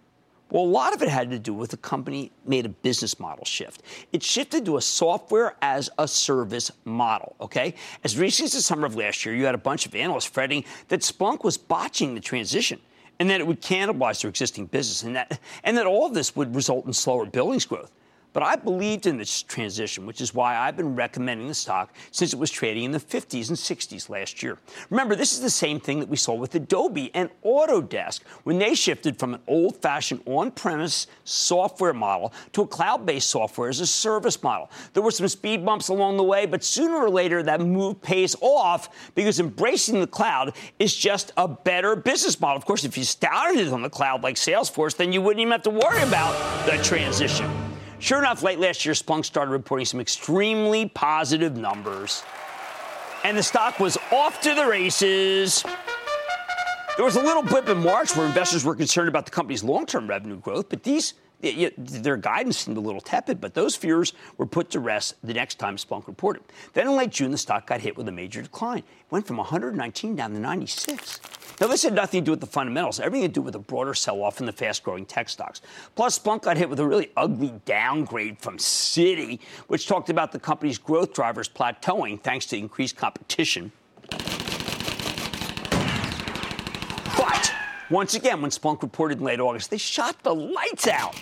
[0.48, 3.44] Well, a lot of it had to do with the company made a business model
[3.44, 3.82] shift.
[4.12, 7.74] It shifted to a software as a service model, okay?
[8.04, 10.64] As recently as the summer of last year, you had a bunch of analysts fretting
[10.86, 12.78] that Splunk was botching the transition
[13.18, 16.36] and that it would cannibalize their existing business, and that, and that all of this
[16.36, 17.90] would result in slower billings growth.
[18.36, 22.34] But I believed in this transition, which is why I've been recommending the stock since
[22.34, 24.58] it was trading in the 50s and 60s last year.
[24.90, 28.74] Remember, this is the same thing that we saw with Adobe and Autodesk when they
[28.74, 33.80] shifted from an old fashioned on premise software model to a cloud based software as
[33.80, 34.70] a service model.
[34.92, 38.36] There were some speed bumps along the way, but sooner or later that move pays
[38.42, 42.58] off because embracing the cloud is just a better business model.
[42.58, 45.62] Of course, if you started on the cloud like Salesforce, then you wouldn't even have
[45.62, 47.50] to worry about the transition.
[47.98, 52.22] Sure enough, late last year, Splunk started reporting some extremely positive numbers.
[53.24, 55.64] And the stock was off to the races.
[56.96, 59.86] There was a little blip in March where investors were concerned about the company's long
[59.86, 61.14] term revenue growth, but these
[61.76, 65.58] their guidance seemed a little tepid, but those fears were put to rest the next
[65.58, 66.42] time Splunk reported.
[66.72, 68.78] Then in late June, the stock got hit with a major decline.
[68.78, 71.20] It went from 119 down to 96.
[71.60, 73.94] Now, this had nothing to do with the fundamentals, everything to do with a broader
[73.94, 75.62] sell off in the fast growing tech stocks.
[75.94, 80.38] Plus, Splunk got hit with a really ugly downgrade from Citi, which talked about the
[80.38, 83.72] company's growth drivers plateauing thanks to increased competition.
[87.16, 87.54] But
[87.88, 91.14] once again, when Splunk reported in late August, they shot the lights out.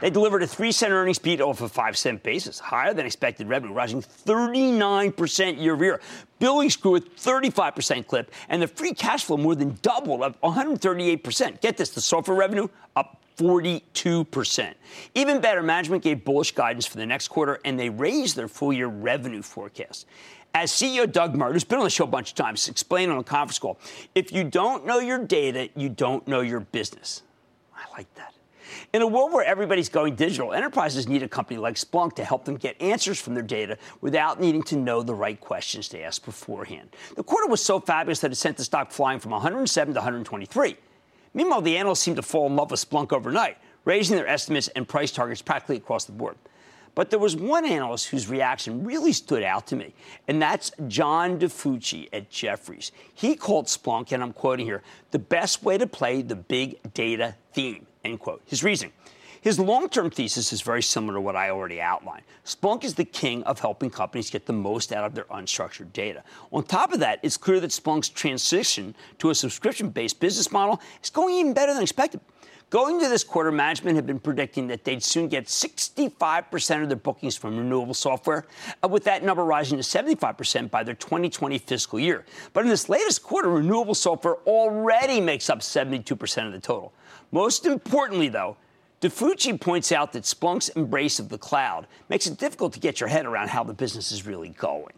[0.00, 3.48] They delivered a 3 cent earnings beat off a 5 cent basis, higher than expected
[3.48, 6.00] revenue, rising 39% year over year.
[6.38, 11.60] Billings grew at 35% clip, and the free cash flow more than doubled, up 138%.
[11.62, 14.74] Get this, the software revenue up 42%.
[15.14, 18.72] Even better, management gave bullish guidance for the next quarter, and they raised their full
[18.72, 20.06] year revenue forecast.
[20.54, 23.18] As CEO Doug Merritt, who's been on the show a bunch of times, explained on
[23.18, 23.78] a conference call,
[24.14, 27.22] if you don't know your data, you don't know your business.
[27.74, 28.34] I like that.
[28.96, 32.46] In a world where everybody's going digital, enterprises need a company like Splunk to help
[32.46, 36.24] them get answers from their data without needing to know the right questions to ask
[36.24, 36.96] beforehand.
[37.14, 40.78] The quarter was so fabulous that it sent the stock flying from 107 to 123.
[41.34, 44.88] Meanwhile, the analysts seemed to fall in love with Splunk overnight, raising their estimates and
[44.88, 46.36] price targets practically across the board.
[46.94, 49.92] But there was one analyst whose reaction really stood out to me,
[50.26, 52.92] and that's John DiFucci at Jefferies.
[53.12, 57.34] He called Splunk, and I'm quoting here, the best way to play the big data
[57.52, 57.86] theme.
[58.06, 58.42] End quote.
[58.46, 58.92] His reason.
[59.40, 62.22] His long term thesis is very similar to what I already outlined.
[62.44, 66.24] Splunk is the king of helping companies get the most out of their unstructured data.
[66.52, 70.80] On top of that, it's clear that Splunk's transition to a subscription based business model
[71.02, 72.20] is going even better than expected.
[72.68, 76.96] Going to this quarter, management had been predicting that they'd soon get 65% of their
[76.96, 78.44] bookings from renewable software,
[78.82, 82.24] uh, with that number rising to 75% by their 2020 fiscal year.
[82.52, 86.92] But in this latest quarter, renewable software already makes up 72% of the total.
[87.32, 88.56] Most importantly, though,
[89.00, 93.08] DiFucci points out that Splunk's embrace of the cloud makes it difficult to get your
[93.08, 94.94] head around how the business is really going.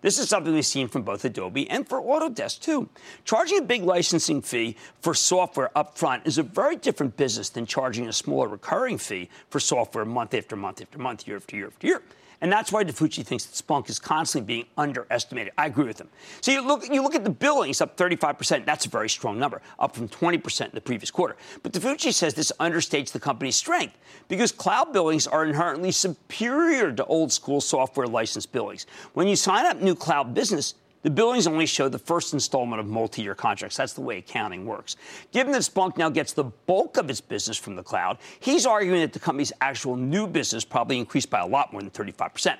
[0.00, 2.88] This is something we've seen from both Adobe and for Autodesk, too.
[3.24, 8.06] Charging a big licensing fee for software upfront is a very different business than charging
[8.06, 11.86] a smaller recurring fee for software month after month after month, year after year after
[11.86, 12.02] year.
[12.40, 15.52] And that's why DiFucci thinks that Splunk is constantly being underestimated.
[15.58, 16.08] I agree with him.
[16.40, 18.64] So you look, you look at the billings up 35%.
[18.64, 21.36] That's a very strong number, up from 20% in the previous quarter.
[21.62, 23.98] But DiFucci says this understates the company's strength
[24.28, 28.86] because cloud billings are inherently superior to old school software license billings.
[29.14, 32.86] When you sign up new cloud business, the billings only show the first installment of
[32.86, 33.76] multi year contracts.
[33.76, 34.96] That's the way accounting works.
[35.32, 39.00] Given that Splunk now gets the bulk of its business from the cloud, he's arguing
[39.00, 42.56] that the company's actual new business probably increased by a lot more than 35%.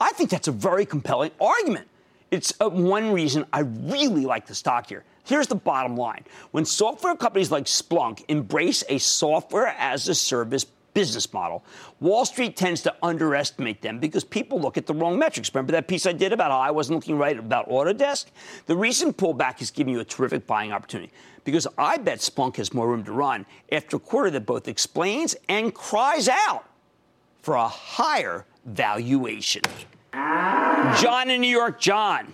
[0.00, 1.88] I think that's a very compelling argument.
[2.30, 5.04] It's uh, one reason I really like the stock here.
[5.24, 6.24] Here's the bottom line.
[6.50, 10.64] When software companies like Splunk embrace a software as a service
[10.96, 11.62] business model.
[12.00, 15.54] Wall Street tends to underestimate them because people look at the wrong metrics.
[15.54, 18.28] Remember that piece I did about how I wasn't looking right about Autodesk?
[18.64, 21.12] The recent pullback is giving you a terrific buying opportunity
[21.44, 25.36] because I bet Splunk has more room to run after a quarter that both explains
[25.50, 26.64] and cries out
[27.42, 29.60] for a higher valuation.
[30.14, 32.32] John in New York, John.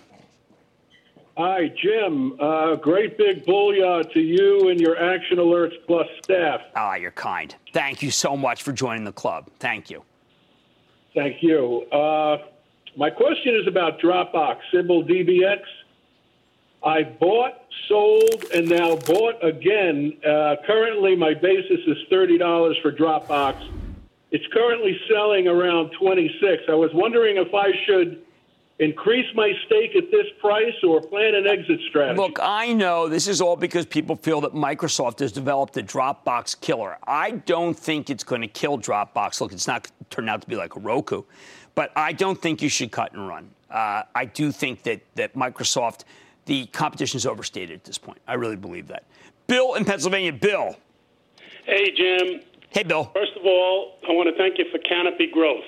[1.35, 2.39] Hi, Jim.
[2.39, 6.61] Uh, great big booyah to you and your Action Alerts Plus staff.
[6.75, 7.55] Ah, you're kind.
[7.73, 9.49] Thank you so much for joining the club.
[9.59, 10.03] Thank you.
[11.15, 11.87] Thank you.
[11.91, 12.37] Uh,
[12.95, 15.61] my question is about Dropbox, Symbol DBX.
[16.83, 17.53] I bought,
[17.87, 20.17] sold, and now bought again.
[20.23, 23.55] Uh, currently, my basis is $30 for Dropbox.
[24.29, 26.63] It's currently selling around 26.
[26.69, 28.21] I was wondering if I should
[28.79, 32.19] increase my stake at this price or plan an exit strategy?
[32.19, 36.59] Look, I know this is all because people feel that Microsoft has developed a Dropbox
[36.59, 36.97] killer.
[37.05, 39.41] I don't think it's going to kill Dropbox.
[39.41, 41.23] Look, it's not turned out to be like a Roku,
[41.75, 43.49] but I don't think you should cut and run.
[43.69, 46.03] Uh, I do think that that Microsoft,
[46.45, 48.19] the competition is overstated at this point.
[48.27, 49.03] I really believe that.
[49.47, 50.75] Bill in Pennsylvania, Bill.
[51.65, 52.41] Hey, Jim.
[52.69, 53.05] Hey, Bill.
[53.13, 55.63] First of all, I want to thank you for Canopy Growth.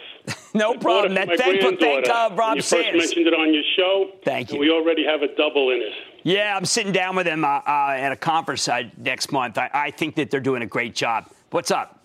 [0.56, 1.13] No problem.
[1.15, 2.88] That, thank, thank uh, Rob you Sands.
[2.88, 4.12] first mentioned it on your show.
[4.24, 4.60] Thank you.
[4.60, 5.94] We already have a double in it.
[6.24, 9.58] Yeah, I'm sitting down with him uh, uh, at a conference uh, next month.
[9.58, 11.28] I, I think that they're doing a great job.
[11.52, 12.00] What's up?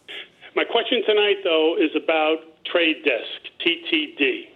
[0.54, 4.48] My question tonight, though, is about Trade Desk, TTD.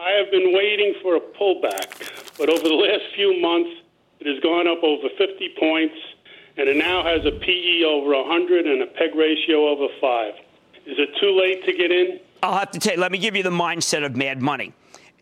[0.00, 3.70] I have been waiting for a pullback, but over the last few months,
[4.18, 5.94] it has gone up over 50 points,
[6.56, 10.34] and it now has a PE over 100 and a PEG ratio over 5.
[10.86, 12.18] Is it too late to get in?
[12.42, 14.72] I'll have to tell you, let me give you the mindset of mad money.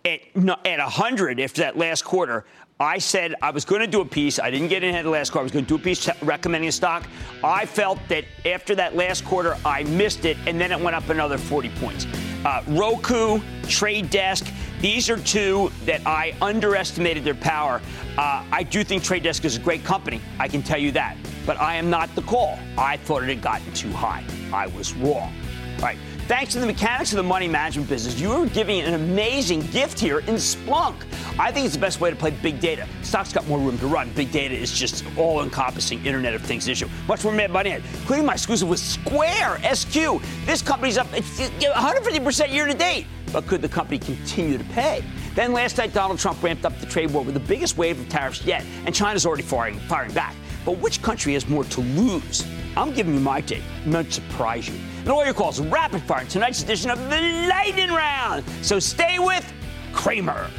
[0.06, 0.20] At,
[0.64, 2.46] at 100 after that last quarter,
[2.80, 4.38] I said I was going to do a piece.
[4.38, 5.42] I didn't get in ahead of the last quarter.
[5.42, 7.06] I was going to do a piece recommending a stock.
[7.44, 11.10] I felt that after that last quarter, I missed it, and then it went up
[11.10, 12.06] another 40 points.
[12.42, 17.82] Uh, Roku, Trade Desk, these are two that I underestimated their power.
[18.16, 20.22] Uh, I do think Trade Desk is a great company.
[20.38, 21.18] I can tell you that.
[21.44, 22.58] But I am not the call.
[22.78, 24.24] I thought it had gotten too high.
[24.54, 25.34] I was wrong.
[25.76, 25.98] All right.
[26.30, 29.98] Thanks to the mechanics of the money management business, you are giving an amazing gift
[29.98, 30.94] here in Splunk.
[31.40, 32.86] I think it's the best way to play big data.
[33.02, 34.12] Stock's got more room to run.
[34.12, 36.88] Big data is just all encompassing Internet of Things issue.
[37.08, 40.22] Much more mad money, including my exclusive with Square SQ.
[40.46, 43.06] This company's up 150% year to date.
[43.32, 45.02] But could the company continue to pay?
[45.34, 48.08] Then last night, Donald Trump ramped up the trade war with the biggest wave of
[48.08, 50.36] tariffs yet, and China's already firing, firing back.
[50.64, 52.46] But which country has more to lose?
[52.76, 53.62] I'm giving you my take.
[53.84, 54.74] It might surprise you.
[55.00, 58.44] And all your calls rapid fire in tonight's edition of the Lightning Round.
[58.62, 59.50] So stay with
[59.92, 60.50] Cramer.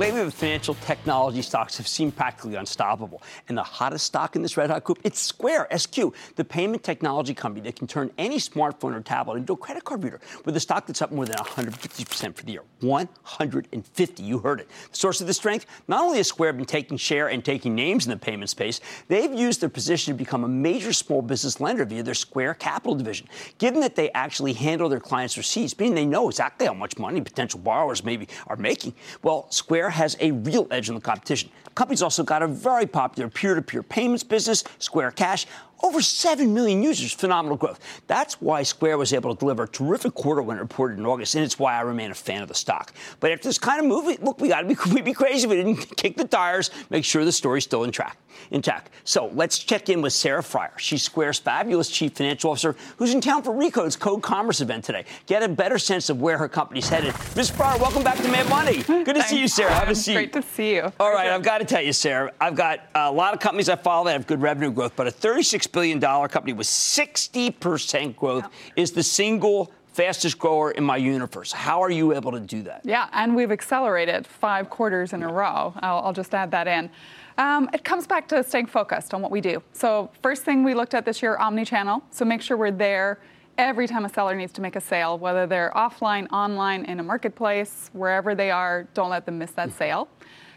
[0.00, 3.22] Lately, the financial technology stocks have seemed practically unstoppable.
[3.48, 5.94] And the hottest stock in this red hot group, it's Square, SQ,
[6.36, 10.02] the payment technology company that can turn any smartphone or tablet into a credit card
[10.02, 12.62] reader with a stock that's up more than 150% for the year.
[12.80, 14.68] 150, you heard it.
[14.90, 15.66] The source of the strength?
[15.86, 19.34] Not only has Square been taking share and taking names in the payment space, they've
[19.34, 23.28] used their position to become a major small business lender via their Square Capital division.
[23.58, 27.20] Given that they actually handle their clients' receipts, meaning they know exactly how much money
[27.20, 31.50] potential borrowers maybe are making, well, Square has a real edge in the competition.
[31.64, 35.46] The company's also got a very popular peer to peer payments business, Square Cash.
[35.82, 37.80] Over 7 million users, phenomenal growth.
[38.06, 41.34] That's why Square was able to deliver a terrific quarter when it reported in August,
[41.34, 42.92] and it's why I remain a fan of the stock.
[43.18, 45.50] But after this kind of move, look, we got to be, we'd be crazy if
[45.50, 48.18] we didn't kick the tires, make sure the story's still in track
[48.50, 48.90] intact.
[49.04, 50.72] So let's check in with Sarah Friar.
[50.78, 55.04] She's Square's fabulous chief financial officer who's in town for Recode's Code Commerce event today.
[55.26, 57.14] Get a better sense of where her company's headed.
[57.36, 57.50] Ms.
[57.50, 58.82] Friar, welcome back to Mad Money.
[58.82, 59.72] Good to see you, Sarah.
[59.72, 60.14] Have a seat.
[60.14, 60.92] Great to see you.
[61.00, 63.76] All right, I've got to tell you, Sarah, I've got a lot of companies I
[63.76, 68.92] follow that have good revenue growth, but a $36 billion company with 60% growth is
[68.92, 71.52] the single fastest grower in my universe.
[71.52, 72.82] How are you able to do that?
[72.84, 75.74] Yeah, and we've accelerated five quarters in a row.
[75.80, 76.90] I'll, I'll just add that in.
[77.38, 79.62] Um, it comes back to staying focused on what we do.
[79.72, 82.02] So, first thing we looked at this year, omni-channel.
[82.10, 83.18] So make sure we're there
[83.58, 87.02] every time a seller needs to make a sale, whether they're offline, online, in a
[87.02, 88.84] marketplace, wherever they are.
[88.94, 90.08] Don't let them miss that sale.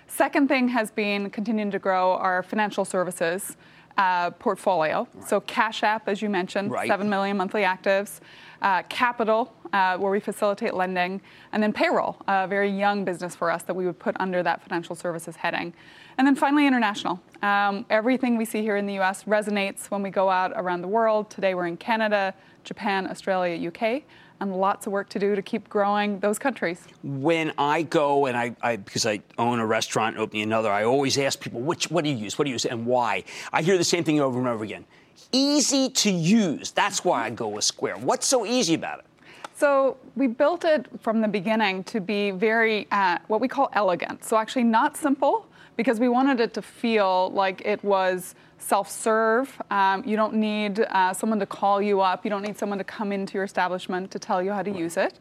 [0.08, 3.58] Second thing has been continuing to grow our financial services
[3.98, 5.08] uh, portfolio.
[5.14, 5.28] Right.
[5.28, 6.88] So Cash App, as you mentioned, right.
[6.88, 8.20] 7 million monthly actives.
[8.64, 11.22] Uh, capital, uh, where we facilitate lending.
[11.52, 14.64] And then payroll, a very young business for us that we would put under that
[14.64, 15.74] financial services heading.
[16.18, 17.20] And then finally, international.
[17.42, 20.88] Um, everything we see here in the US resonates when we go out around the
[20.88, 21.30] world.
[21.30, 24.04] Today we're in Canada, Japan, Australia, UK,
[24.40, 26.82] and lots of work to do to keep growing those countries.
[27.04, 31.18] When I go and I, I because I own a restaurant, opening another, I always
[31.18, 32.38] ask people, which, what do you use?
[32.38, 32.66] What do you use?
[32.66, 33.24] And why?
[33.52, 34.86] I hear the same thing over and over again.
[35.32, 36.72] Easy to use.
[36.72, 37.98] That's why I go with Square.
[37.98, 39.06] What's so easy about it?
[39.56, 44.24] So we built it from the beginning to be very uh, what we call elegant.
[44.24, 49.62] So actually not simple, because we wanted it to feel like it was self-serve.
[49.70, 52.24] Um, you don't need uh, someone to call you up.
[52.24, 54.98] You don't need someone to come into your establishment to tell you how to use
[54.98, 55.20] it.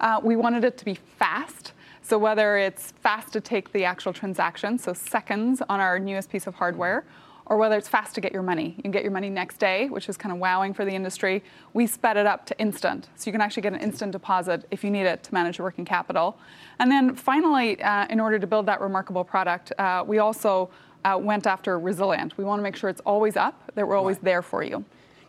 [0.00, 1.72] Uh, we wanted it to be fast.
[2.02, 6.46] So whether it's fast to take the actual transaction, so seconds on our newest piece
[6.46, 7.04] of hardware,
[7.46, 8.74] or whether it's fast to get your money.
[8.76, 11.42] You can get your money next day, which is kind of wowing for the industry.
[11.74, 13.08] We sped it up to instant.
[13.16, 15.66] So you can actually get an instant deposit if you need it to manage your
[15.66, 16.38] working capital.
[16.78, 20.70] And then finally, uh, in order to build that remarkable product, uh, we also
[21.04, 22.36] uh, went after resilient.
[22.36, 24.24] We want to make sure it's always up, that we're always right.
[24.24, 24.84] there for you.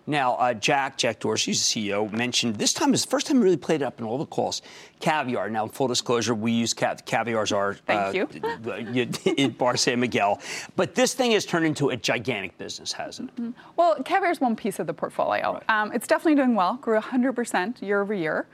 [0.08, 3.44] Now, uh, Jack, Jack Dorsey, the CEO, mentioned this time is the first time we
[3.44, 4.62] really played it up in all the calls.
[5.00, 5.50] Caviar.
[5.50, 8.28] Now, full disclosure, we use cav- caviar's our Thank uh,
[8.64, 9.10] you.
[9.38, 10.40] in Bar San Miguel.
[10.76, 13.36] But this thing has turned into a gigantic business, hasn't it?
[13.42, 13.60] Mm-hmm.
[13.78, 15.54] Well, caviar is one piece of the portfolio.
[15.54, 15.70] Right.
[15.70, 18.46] Um, it's definitely doing well, grew 100% year over year.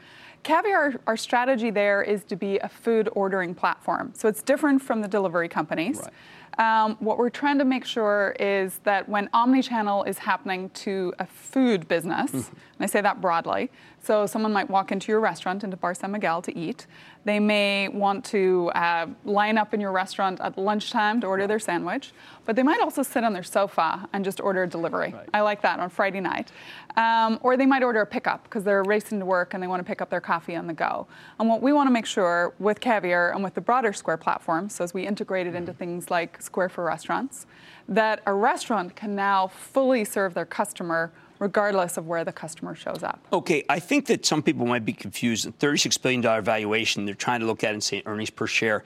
[0.44, 4.14] Caviar, our strategy there is to be a food ordering platform.
[4.16, 6.00] So it's different from the delivery companies.
[6.00, 6.14] Right.
[6.58, 11.26] Um, what we're trying to make sure is that when omni-channel is happening to a
[11.26, 12.56] food business, mm-hmm.
[12.56, 13.72] and I say that broadly,
[14.04, 16.88] so someone might walk into your restaurant, into Bar San Miguel to eat.
[17.24, 21.60] They may want to uh, line up in your restaurant at lunchtime to order their
[21.60, 22.14] sandwich,
[22.46, 25.14] but they might also sit on their sofa and just order a delivery.
[25.14, 25.30] Right.
[25.34, 26.52] I like that on Friday night.
[26.98, 29.80] Um, or they might order a pickup because they're racing to work and they want
[29.82, 31.08] to pick up their coffee on the go.
[31.40, 34.70] And what we want to make sure with Caviar and with the broader Square platform,
[34.70, 37.46] so as we integrate it into things like Square for Restaurants,
[37.88, 41.12] that a restaurant can now fully serve their customer
[41.42, 43.20] regardless of where the customer shows up.
[43.34, 45.50] Okay, I think that some people might be confused.
[45.60, 48.84] $36 billion valuation, they're trying to look at and say earnings per share.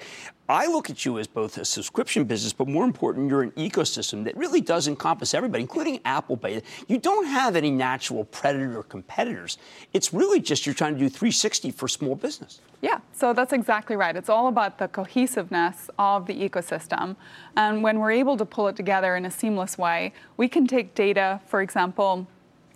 [0.48, 4.24] I look at you as both a subscription business, but more important, you're an ecosystem
[4.24, 6.62] that really does encompass everybody, including Apple Pay.
[6.88, 9.58] You don't have any natural predator competitors.
[9.92, 12.62] It's really just you're trying to do 360 for small business.
[12.82, 14.16] Yeah, so that's exactly right.
[14.16, 17.16] It's all about the cohesiveness of the ecosystem.
[17.58, 20.94] And when we're able to pull it together in a seamless way, we can take
[20.94, 22.28] data, for example,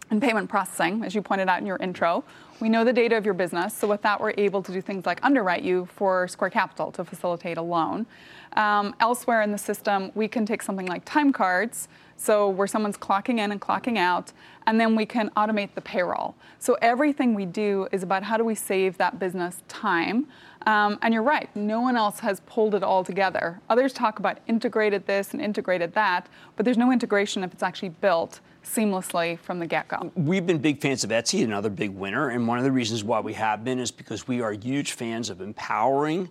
[0.10, 2.24] and payment processing, as you pointed out in your intro.
[2.60, 5.05] We know the data of your business, so with that, we're able to do things
[5.05, 8.05] like underwrite you for Square Capital to facilitate a loan.
[8.53, 11.88] Um, elsewhere in the system, we can take something like time cards,
[12.18, 14.34] so where someone's clocking in and clocking out,
[14.68, 16.36] and then we can automate the payroll.
[16.57, 20.28] So everything we do is about how do we save that business time.
[20.66, 23.62] Um, and you're right, no one else has pulled it all together.
[23.70, 27.89] Others talk about integrated this and integrated that, but there's no integration if it's actually
[27.89, 30.12] built seamlessly from the get go.
[30.16, 32.30] We've been big fans of Etsy, another big winner.
[32.30, 35.30] And one of the reasons why we have been is because we are huge fans
[35.30, 36.30] of empowering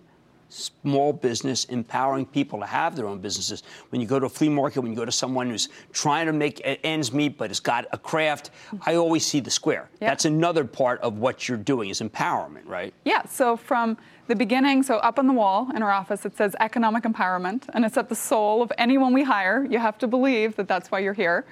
[0.49, 3.63] small business, empowering people to have their own businesses.
[3.89, 6.33] When you go to a flea market, when you go to someone who's trying to
[6.33, 8.49] make ends meet but has got a craft,
[8.85, 9.89] I always see the square.
[10.01, 10.09] Yeah.
[10.09, 12.93] That's another part of what you're doing is empowerment, right?
[13.05, 13.25] Yeah.
[13.25, 17.03] So from the beginning, so up on the wall in our office, it says economic
[17.03, 19.65] empowerment, and it's at the soul of anyone we hire.
[19.69, 21.45] You have to believe that that's why you're here.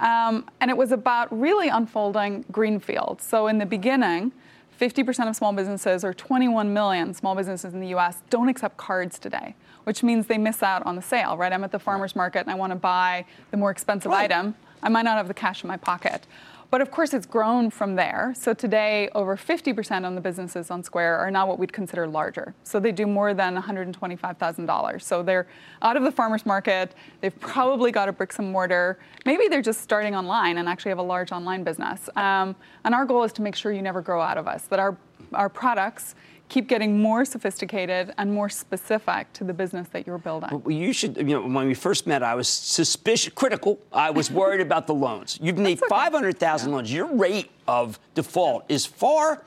[0.00, 3.20] Um, and it was about really unfolding greenfield.
[3.22, 4.32] So in the beginning,
[4.80, 9.18] 50% of small businesses, or 21 million small businesses in the US, don't accept cards
[9.18, 11.52] today, which means they miss out on the sale, right?
[11.52, 14.24] I'm at the farmer's market and I want to buy the more expensive right.
[14.24, 14.54] item.
[14.82, 16.26] I might not have the cash in my pocket.
[16.72, 18.32] But of course, it's grown from there.
[18.34, 22.54] So today, over 50% of the businesses on Square are now what we'd consider larger.
[22.64, 25.02] So they do more than $125,000.
[25.02, 25.46] So they're
[25.82, 26.94] out of the farmer's market.
[27.20, 28.98] They've probably got a bricks and mortar.
[29.26, 32.08] Maybe they're just starting online and actually have a large online business.
[32.16, 34.78] Um, and our goal is to make sure you never grow out of us, that
[34.78, 34.96] our,
[35.34, 36.14] our products
[36.52, 40.50] keep getting more sophisticated and more specific to the business that you're building.
[40.50, 43.78] Well, you should, you know, when we first met, I was suspicious, critical.
[43.90, 45.38] I was worried about the loans.
[45.40, 45.88] You've made okay.
[45.88, 46.74] 500,000 yeah.
[46.74, 46.92] loans.
[46.92, 49.42] Your rate of default is far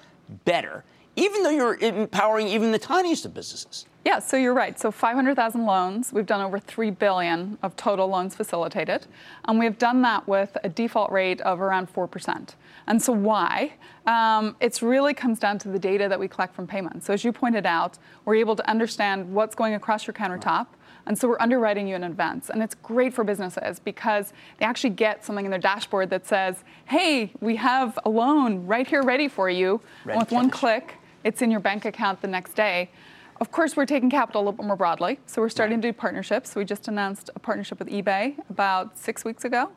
[0.45, 0.83] better,
[1.15, 3.85] even though you're empowering even the tiniest of businesses.
[4.05, 4.79] Yeah, so you're right.
[4.79, 6.13] So 500,000 loans.
[6.13, 9.07] We've done over 3 billion of total loans facilitated.
[9.45, 12.53] And we've done that with a default rate of around 4%.
[12.85, 13.73] And so why?
[14.05, 17.07] Um, it really comes down to the data that we collect from payments.
[17.07, 20.67] So as you pointed out, we're able to understand what's going across your countertop.
[21.07, 22.51] And so we're underwriting you in advance.
[22.51, 26.63] And it's great for businesses because they actually get something in their dashboard that says,
[26.85, 29.81] hey, we have a loan right here ready for you.
[30.03, 30.35] and with cash.
[30.35, 32.91] one click, it's in your bank account the next day.
[33.45, 35.19] Of course, we're taking capital a little bit more broadly.
[35.27, 36.55] So we're starting to do partnerships.
[36.55, 39.69] We just announced a partnership with eBay about six weeks ago.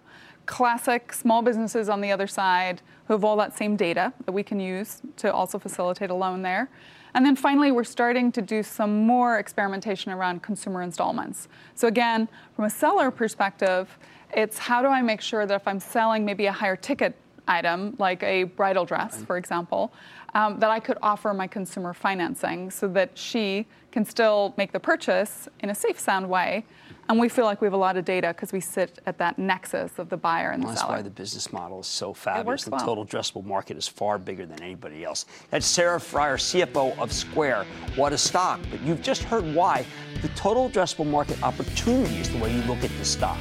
[0.46, 4.42] Classic small businesses on the other side who have all that same data that we
[4.42, 6.70] can use to also facilitate a loan there.
[7.12, 11.46] And then finally, we're starting to do some more experimentation around consumer installments.
[11.74, 13.98] So again, from a seller perspective,
[14.32, 17.16] it's how do I make sure that if I'm selling maybe a higher ticket
[17.46, 19.92] item, like a bridal dress, for example,
[20.34, 24.80] um, that I could offer my consumer financing so that she can still make the
[24.80, 26.64] purchase in a safe, sound way.
[27.08, 29.38] And we feel like we have a lot of data because we sit at that
[29.38, 30.96] nexus of the buyer and well, the that's seller.
[30.96, 32.64] That's why the business model is so fabulous.
[32.64, 32.84] The well.
[32.84, 35.24] total addressable market is far bigger than anybody else.
[35.50, 37.64] That's Sarah Friar, CFO of Square.
[37.96, 38.60] What a stock.
[38.70, 39.86] But you've just heard why
[40.20, 43.38] the total addressable market opportunity is the way you look at the stock.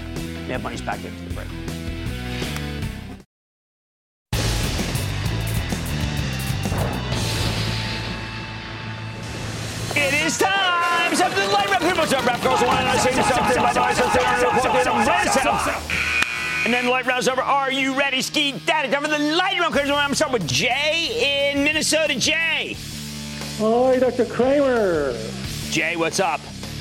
[0.47, 1.66] Mad Money's back into the break.
[12.58, 12.82] What's up, rap girls?
[12.82, 13.62] Why not say something?
[13.62, 13.93] Bye bye.
[16.66, 17.41] And then the light round's over.
[17.41, 18.20] Are you ready?
[18.22, 18.89] Ski daddy.
[18.89, 19.78] Time for the light round.
[19.78, 22.16] I'm going to start with Jay in Minnesota.
[22.16, 22.76] Jay.
[23.60, 24.26] Hi, Dr.
[24.26, 25.14] Cramer.
[25.70, 26.39] Jay, what's up?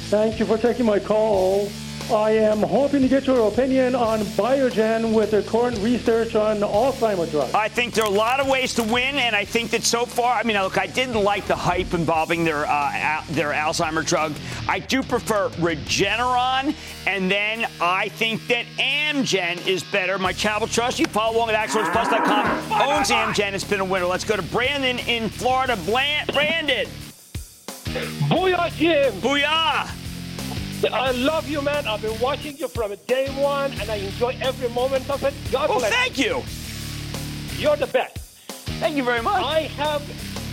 [0.08, 1.68] Thank you for taking my call.
[2.10, 7.32] I am hoping to get your opinion on Biogen with their current research on Alzheimer's
[7.32, 7.52] drugs.
[7.52, 10.06] I think there are a lot of ways to win, and I think that so
[10.06, 14.34] far, I mean, look, I didn't like the hype involving their uh, their Alzheimer drug.
[14.68, 16.76] I do prefer Regeneron,
[17.08, 20.16] and then I think that Amgen is better.
[20.16, 23.52] My travel trust, you follow along at ActionAlertsPlus.com, owns Amgen.
[23.52, 24.06] It's been a winner.
[24.06, 25.76] Let's go to Brandon in Florida.
[25.84, 26.86] Brandon.
[28.28, 29.12] Booyah, Jim.
[29.14, 30.05] Booyah.
[30.84, 31.86] I love you, man.
[31.86, 35.34] I've been watching you from day one, and I enjoy every moment of it.
[35.50, 35.92] God bless.
[35.92, 36.42] thank you.
[37.58, 38.18] You're the best.
[38.78, 39.42] Thank you very much.
[39.42, 40.02] I have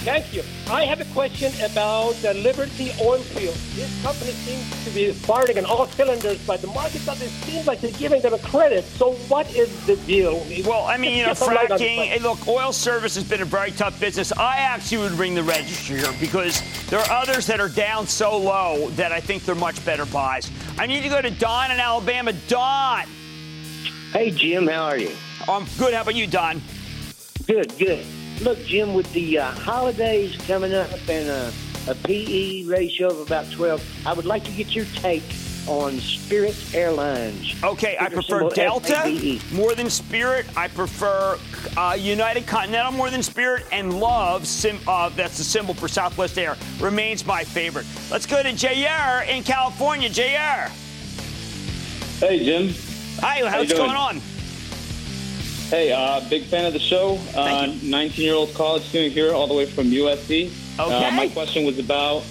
[0.03, 0.43] Thank you.
[0.69, 3.55] I have a question about the Liberty Oilfield.
[3.73, 7.79] This company seems to be firing on all cylinders, but the market doesn't seem like
[7.79, 8.83] they're giving them a credit.
[8.83, 10.45] So what is the deal?
[10.65, 13.97] Well, I mean, you know, fracking, hey, look, oil service has been a very tough
[13.97, 14.33] business.
[14.33, 18.37] I actually would ring the register here because there are others that are down so
[18.37, 20.51] low that I think they're much better buys.
[20.77, 22.33] I need to go to Don in Alabama.
[22.49, 23.05] Don.
[24.11, 25.15] Hey, Jim, how are you?
[25.47, 25.93] I'm good.
[25.93, 26.61] How about you, Don?
[27.47, 28.05] Good, good.
[28.43, 31.49] Look, Jim, with the uh, holidays coming up and uh,
[31.87, 35.23] a PE ratio of about 12, I would like to get your take
[35.65, 37.55] on Spirit Airlines.
[37.63, 40.45] Okay, I prefer Delta more than Spirit.
[40.57, 41.39] I prefer
[41.77, 46.37] uh, United Continental more than Spirit, and Love, sim, uh, that's the symbol for Southwest
[46.37, 47.85] Air, remains my favorite.
[48.11, 50.09] Let's go to JR in California.
[50.09, 50.69] JR.
[52.19, 52.73] Hey, Jim.
[53.21, 54.21] Hi, how's going on?
[55.69, 57.17] Hey, uh, big fan of the show.
[57.33, 60.51] 19-year-old uh, college student here, all the way from USC.
[60.79, 61.05] Okay.
[61.05, 62.23] Uh, my question was about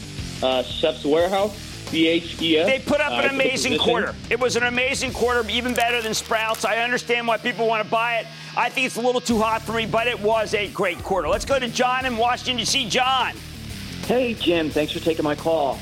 [0.43, 1.73] uh, Chef's Warehouse.
[1.93, 2.65] BHES.
[2.67, 4.15] They put up an uh, amazing quarter.
[4.31, 6.65] It was an amazing quarter, even better than Sprouts.
[6.65, 8.27] I understand why people want to buy it.
[8.57, 11.29] I think it's a little too hot for me, but it was a great quarter.
[11.29, 12.89] Let's go to John in Washington D.C.
[12.89, 13.35] John.
[14.07, 14.71] Hey, Jim.
[14.71, 15.79] Thanks for taking my call.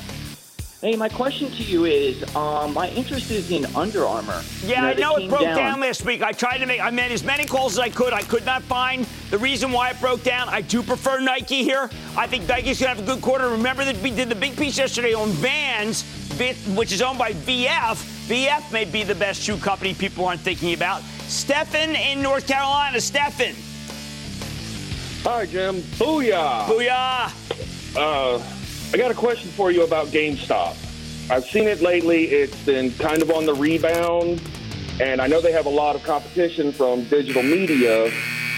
[0.81, 4.41] Hey, my question to you is, um, my interest is in Under Armour.
[4.65, 5.79] Yeah, I know it came broke down.
[5.79, 6.23] last week.
[6.23, 8.13] I tried to make, I made as many calls as I could.
[8.13, 10.49] I could not find the reason why it broke down.
[10.49, 11.87] I do prefer Nike here.
[12.17, 13.49] I think Nike's going to have a good quarter.
[13.49, 16.01] Remember that we did the big piece yesterday on Vans,
[16.75, 18.27] which is owned by VF.
[18.27, 21.03] VF may be the best shoe company people aren't thinking about.
[21.27, 22.99] Stefan in North Carolina.
[22.99, 23.53] Stefan.
[25.29, 25.75] Hi, Jim.
[25.75, 26.65] Booyah.
[26.65, 27.31] Booyah.
[27.95, 28.43] Uh,
[28.93, 30.75] I got a question for you about GameStop.
[31.31, 32.25] I've seen it lately.
[32.25, 34.41] It's been kind of on the rebound,
[34.99, 38.05] and I know they have a lot of competition from digital media.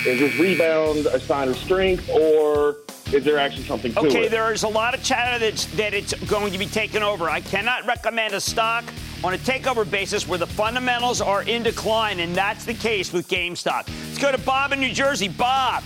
[0.07, 2.77] Is this rebound a sign of strength, or
[3.13, 4.31] is there actually something to Okay, it?
[4.31, 7.29] there is a lot of chatter that's, that it's going to be taken over.
[7.29, 8.83] I cannot recommend a stock
[9.23, 13.27] on a takeover basis where the fundamentals are in decline, and that's the case with
[13.27, 13.87] GameStop.
[13.87, 15.27] Let's go to Bob in New Jersey.
[15.27, 15.83] Bob.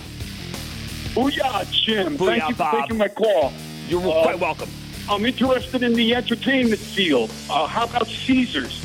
[1.13, 2.17] Booyah, Jim.
[2.17, 2.81] Booyah, Thank you for Bob.
[2.83, 3.51] taking my call.
[3.87, 4.69] You're Uh, quite welcome.
[5.09, 7.31] I'm interested in the entertainment field.
[7.49, 8.83] Uh, how about Caesars?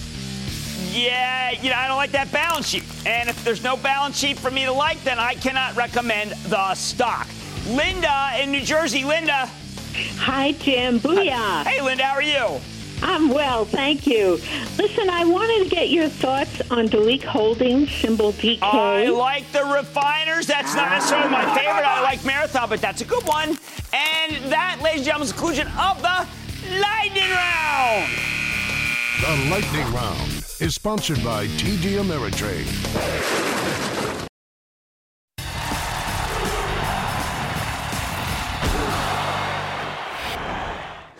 [0.92, 2.84] Yeah, you know, I don't like that balance sheet.
[3.06, 6.74] And if there's no balance sheet for me to like, then I cannot recommend the
[6.74, 7.26] stock.
[7.68, 9.04] Linda in New Jersey.
[9.04, 9.48] Linda.
[10.18, 11.00] Hi, Jim.
[11.00, 11.64] Booyah.
[11.64, 12.60] Hey, Linda, how are you?
[13.02, 14.38] I'm well, thank you.
[14.78, 18.58] Listen, I wanted to get your thoughts on Delek Holdings, symbol DK.
[18.62, 20.46] I like the refiners.
[20.46, 21.86] That's not necessarily my favorite.
[21.86, 23.50] I like Marathon, but that's a good one.
[23.92, 26.26] And that, ladies and gentlemen, is the conclusion of the
[26.80, 28.10] lightning round.
[29.22, 33.91] The Lightning Round is sponsored by TD Ameritrade.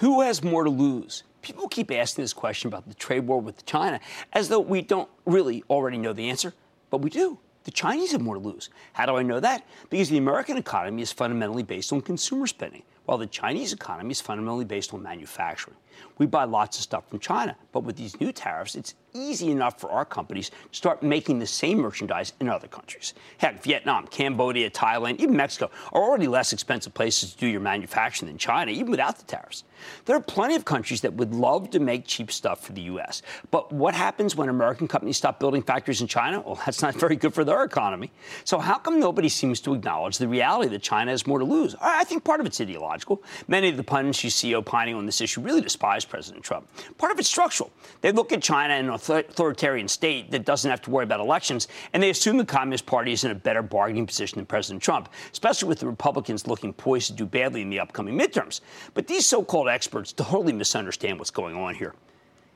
[0.03, 1.23] Who has more to lose?
[1.43, 4.01] People keep asking this question about the trade war with China
[4.33, 6.55] as though we don't really already know the answer,
[6.91, 7.39] but we do.
[7.63, 8.69] The Chinese have more to lose.
[8.95, 9.65] How do I know that?
[9.91, 14.21] Because the American economy is fundamentally based on consumer spending, while the Chinese economy is
[14.21, 15.77] fundamentally based on manufacturing.
[16.19, 19.81] We buy lots of stuff from China, but with these new tariffs, it's easy enough
[19.81, 23.15] for our companies to start making the same merchandise in other countries.
[23.39, 28.31] Heck, Vietnam, Cambodia, Thailand, even Mexico are already less expensive places to do your manufacturing
[28.31, 29.65] than China, even without the tariffs.
[30.05, 33.23] There are plenty of countries that would love to make cheap stuff for the U.S.
[33.51, 36.41] But what happens when American companies stop building factories in China?
[36.41, 38.13] Well, that's not very good for their economy.
[38.45, 41.75] So, how come nobody seems to acknowledge the reality that China has more to lose?
[41.81, 43.23] I think part of it's ideological.
[43.49, 46.69] Many of the pundits you see opining on this issue really despise President Trump.
[46.97, 47.71] Part of it's structural.
[48.01, 52.03] They look at China an authoritarian state that doesn't have to worry about elections, and
[52.03, 55.69] they assume the Communist Party is in a better bargaining position than President Trump, especially
[55.69, 58.61] with the Republicans looking poised to do badly in the upcoming midterms.
[58.95, 61.95] But these so called experts totally misunderstand what's going on here.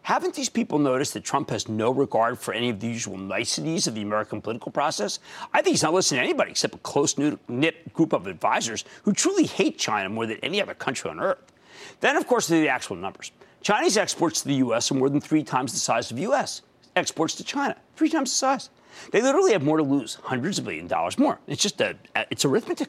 [0.03, 3.89] Haven't these people noticed that Trump has no regard for any of the usual niceties
[3.89, 5.19] of the American political process?
[5.53, 9.13] I think he's not listening to anybody except a close knit group of advisors who
[9.13, 11.53] truly hate China more than any other country on earth.
[12.01, 13.33] Then, of course, the actual numbers.
[13.63, 14.91] Chinese exports to the U.S.
[14.91, 16.63] are more than three times the size of U.S.
[16.95, 18.71] exports to China, three times the size.
[19.13, 21.39] They literally have more to lose, hundreds of billion dollars more.
[21.47, 21.97] It's just a,
[22.31, 22.89] it's arithmetic.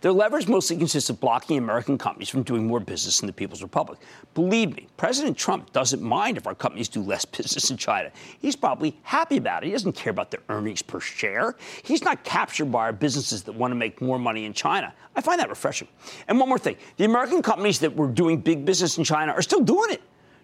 [0.00, 3.62] Their leverage mostly consists of blocking American companies from doing more business in the People's
[3.62, 3.98] Republic.
[4.34, 8.10] Believe me, President Trump doesn't mind if our companies do less business in China.
[8.40, 9.66] He's probably happy about it.
[9.66, 11.56] He doesn't care about their earnings per share.
[11.82, 14.92] He's not captured by our businesses that want to make more money in China.
[15.14, 15.88] I find that refreshing.
[16.28, 19.42] And one more thing the American companies that were doing big business in China are
[19.42, 20.02] still doing it.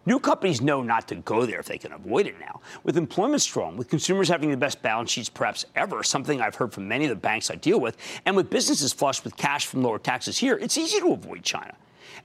[0.08, 2.62] New companies know not to go there if they can avoid it now.
[2.82, 6.72] With employment strong, with consumers having the best balance sheets perhaps ever, something I've heard
[6.72, 9.82] from many of the banks I deal with, and with businesses flush with cash from
[9.82, 11.74] lower taxes here, it's easy to avoid China.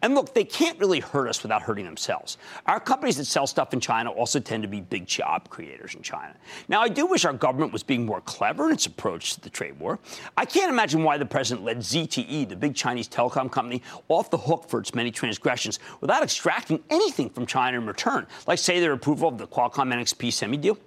[0.02, 2.38] And look, they can't really hurt us without hurting themselves.
[2.66, 6.02] Our companies that sell stuff in China also tend to be big job creators in
[6.02, 6.36] China.
[6.68, 9.50] Now, I do wish our government was being more clever in its approach to the
[9.50, 10.00] trade war.
[10.38, 14.38] I can't imagine why the president let ZTE, the big Chinese telecom company, off the
[14.38, 18.94] hook for its many transgressions without extracting anything from China in return, like, say, their
[18.94, 20.78] approval of the Qualcomm NXP semi deal.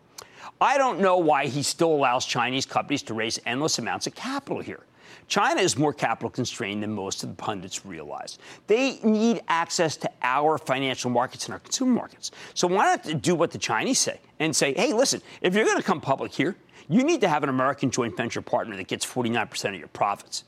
[0.61, 4.61] I don't know why he still allows Chinese companies to raise endless amounts of capital
[4.61, 4.85] here.
[5.29, 8.39] China is more capital constrained than most of the pundits realize.
[8.67, 12.31] They need access to our financial markets and our consumer markets.
[12.55, 15.79] So why not do what the Chinese say and say, hey, listen, if you're going
[15.79, 16.57] to come public here,
[16.89, 20.45] you need to have an American joint venture partner that gets 49% of your profits.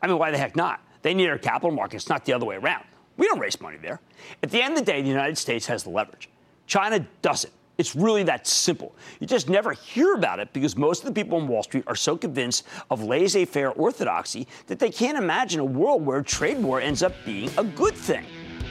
[0.00, 0.80] I mean, why the heck not?
[1.02, 2.84] They need our capital markets, not the other way around.
[3.18, 4.00] We don't raise money there.
[4.42, 6.30] At the end of the day, the United States has the leverage.
[6.66, 7.52] China doesn't.
[7.80, 8.94] It's really that simple.
[9.20, 11.96] You just never hear about it because most of the people on Wall Street are
[11.96, 16.78] so convinced of laissez faire orthodoxy that they can't imagine a world where trade war
[16.78, 18.26] ends up being a good thing.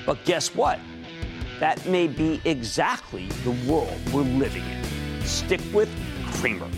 [0.06, 0.80] But guess what?
[1.60, 5.26] That may be exactly the world we're living in.
[5.26, 5.90] Stick with
[6.34, 6.70] Cramer.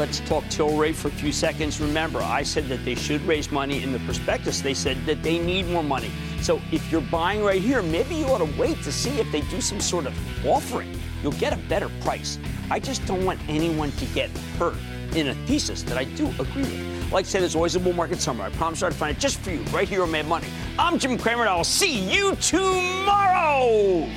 [0.00, 1.78] Let's talk Tilray for a few seconds.
[1.78, 4.62] Remember, I said that they should raise money in the prospectus.
[4.62, 6.10] They said that they need more money.
[6.40, 9.42] So if you're buying right here, maybe you ought to wait to see if they
[9.42, 10.98] do some sort of offering.
[11.22, 12.38] You'll get a better price.
[12.70, 14.78] I just don't want anyone to get hurt
[15.14, 17.12] in a thesis that I do agree with.
[17.12, 18.46] Like I said, there's always a bull market somewhere.
[18.46, 20.46] I promise I'd find it just for you right here on Mad Money.
[20.78, 24.08] I'm Jim Cramer, and I will see you tomorrow.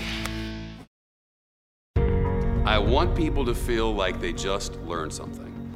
[2.65, 5.52] I want people to feel like they just learned something.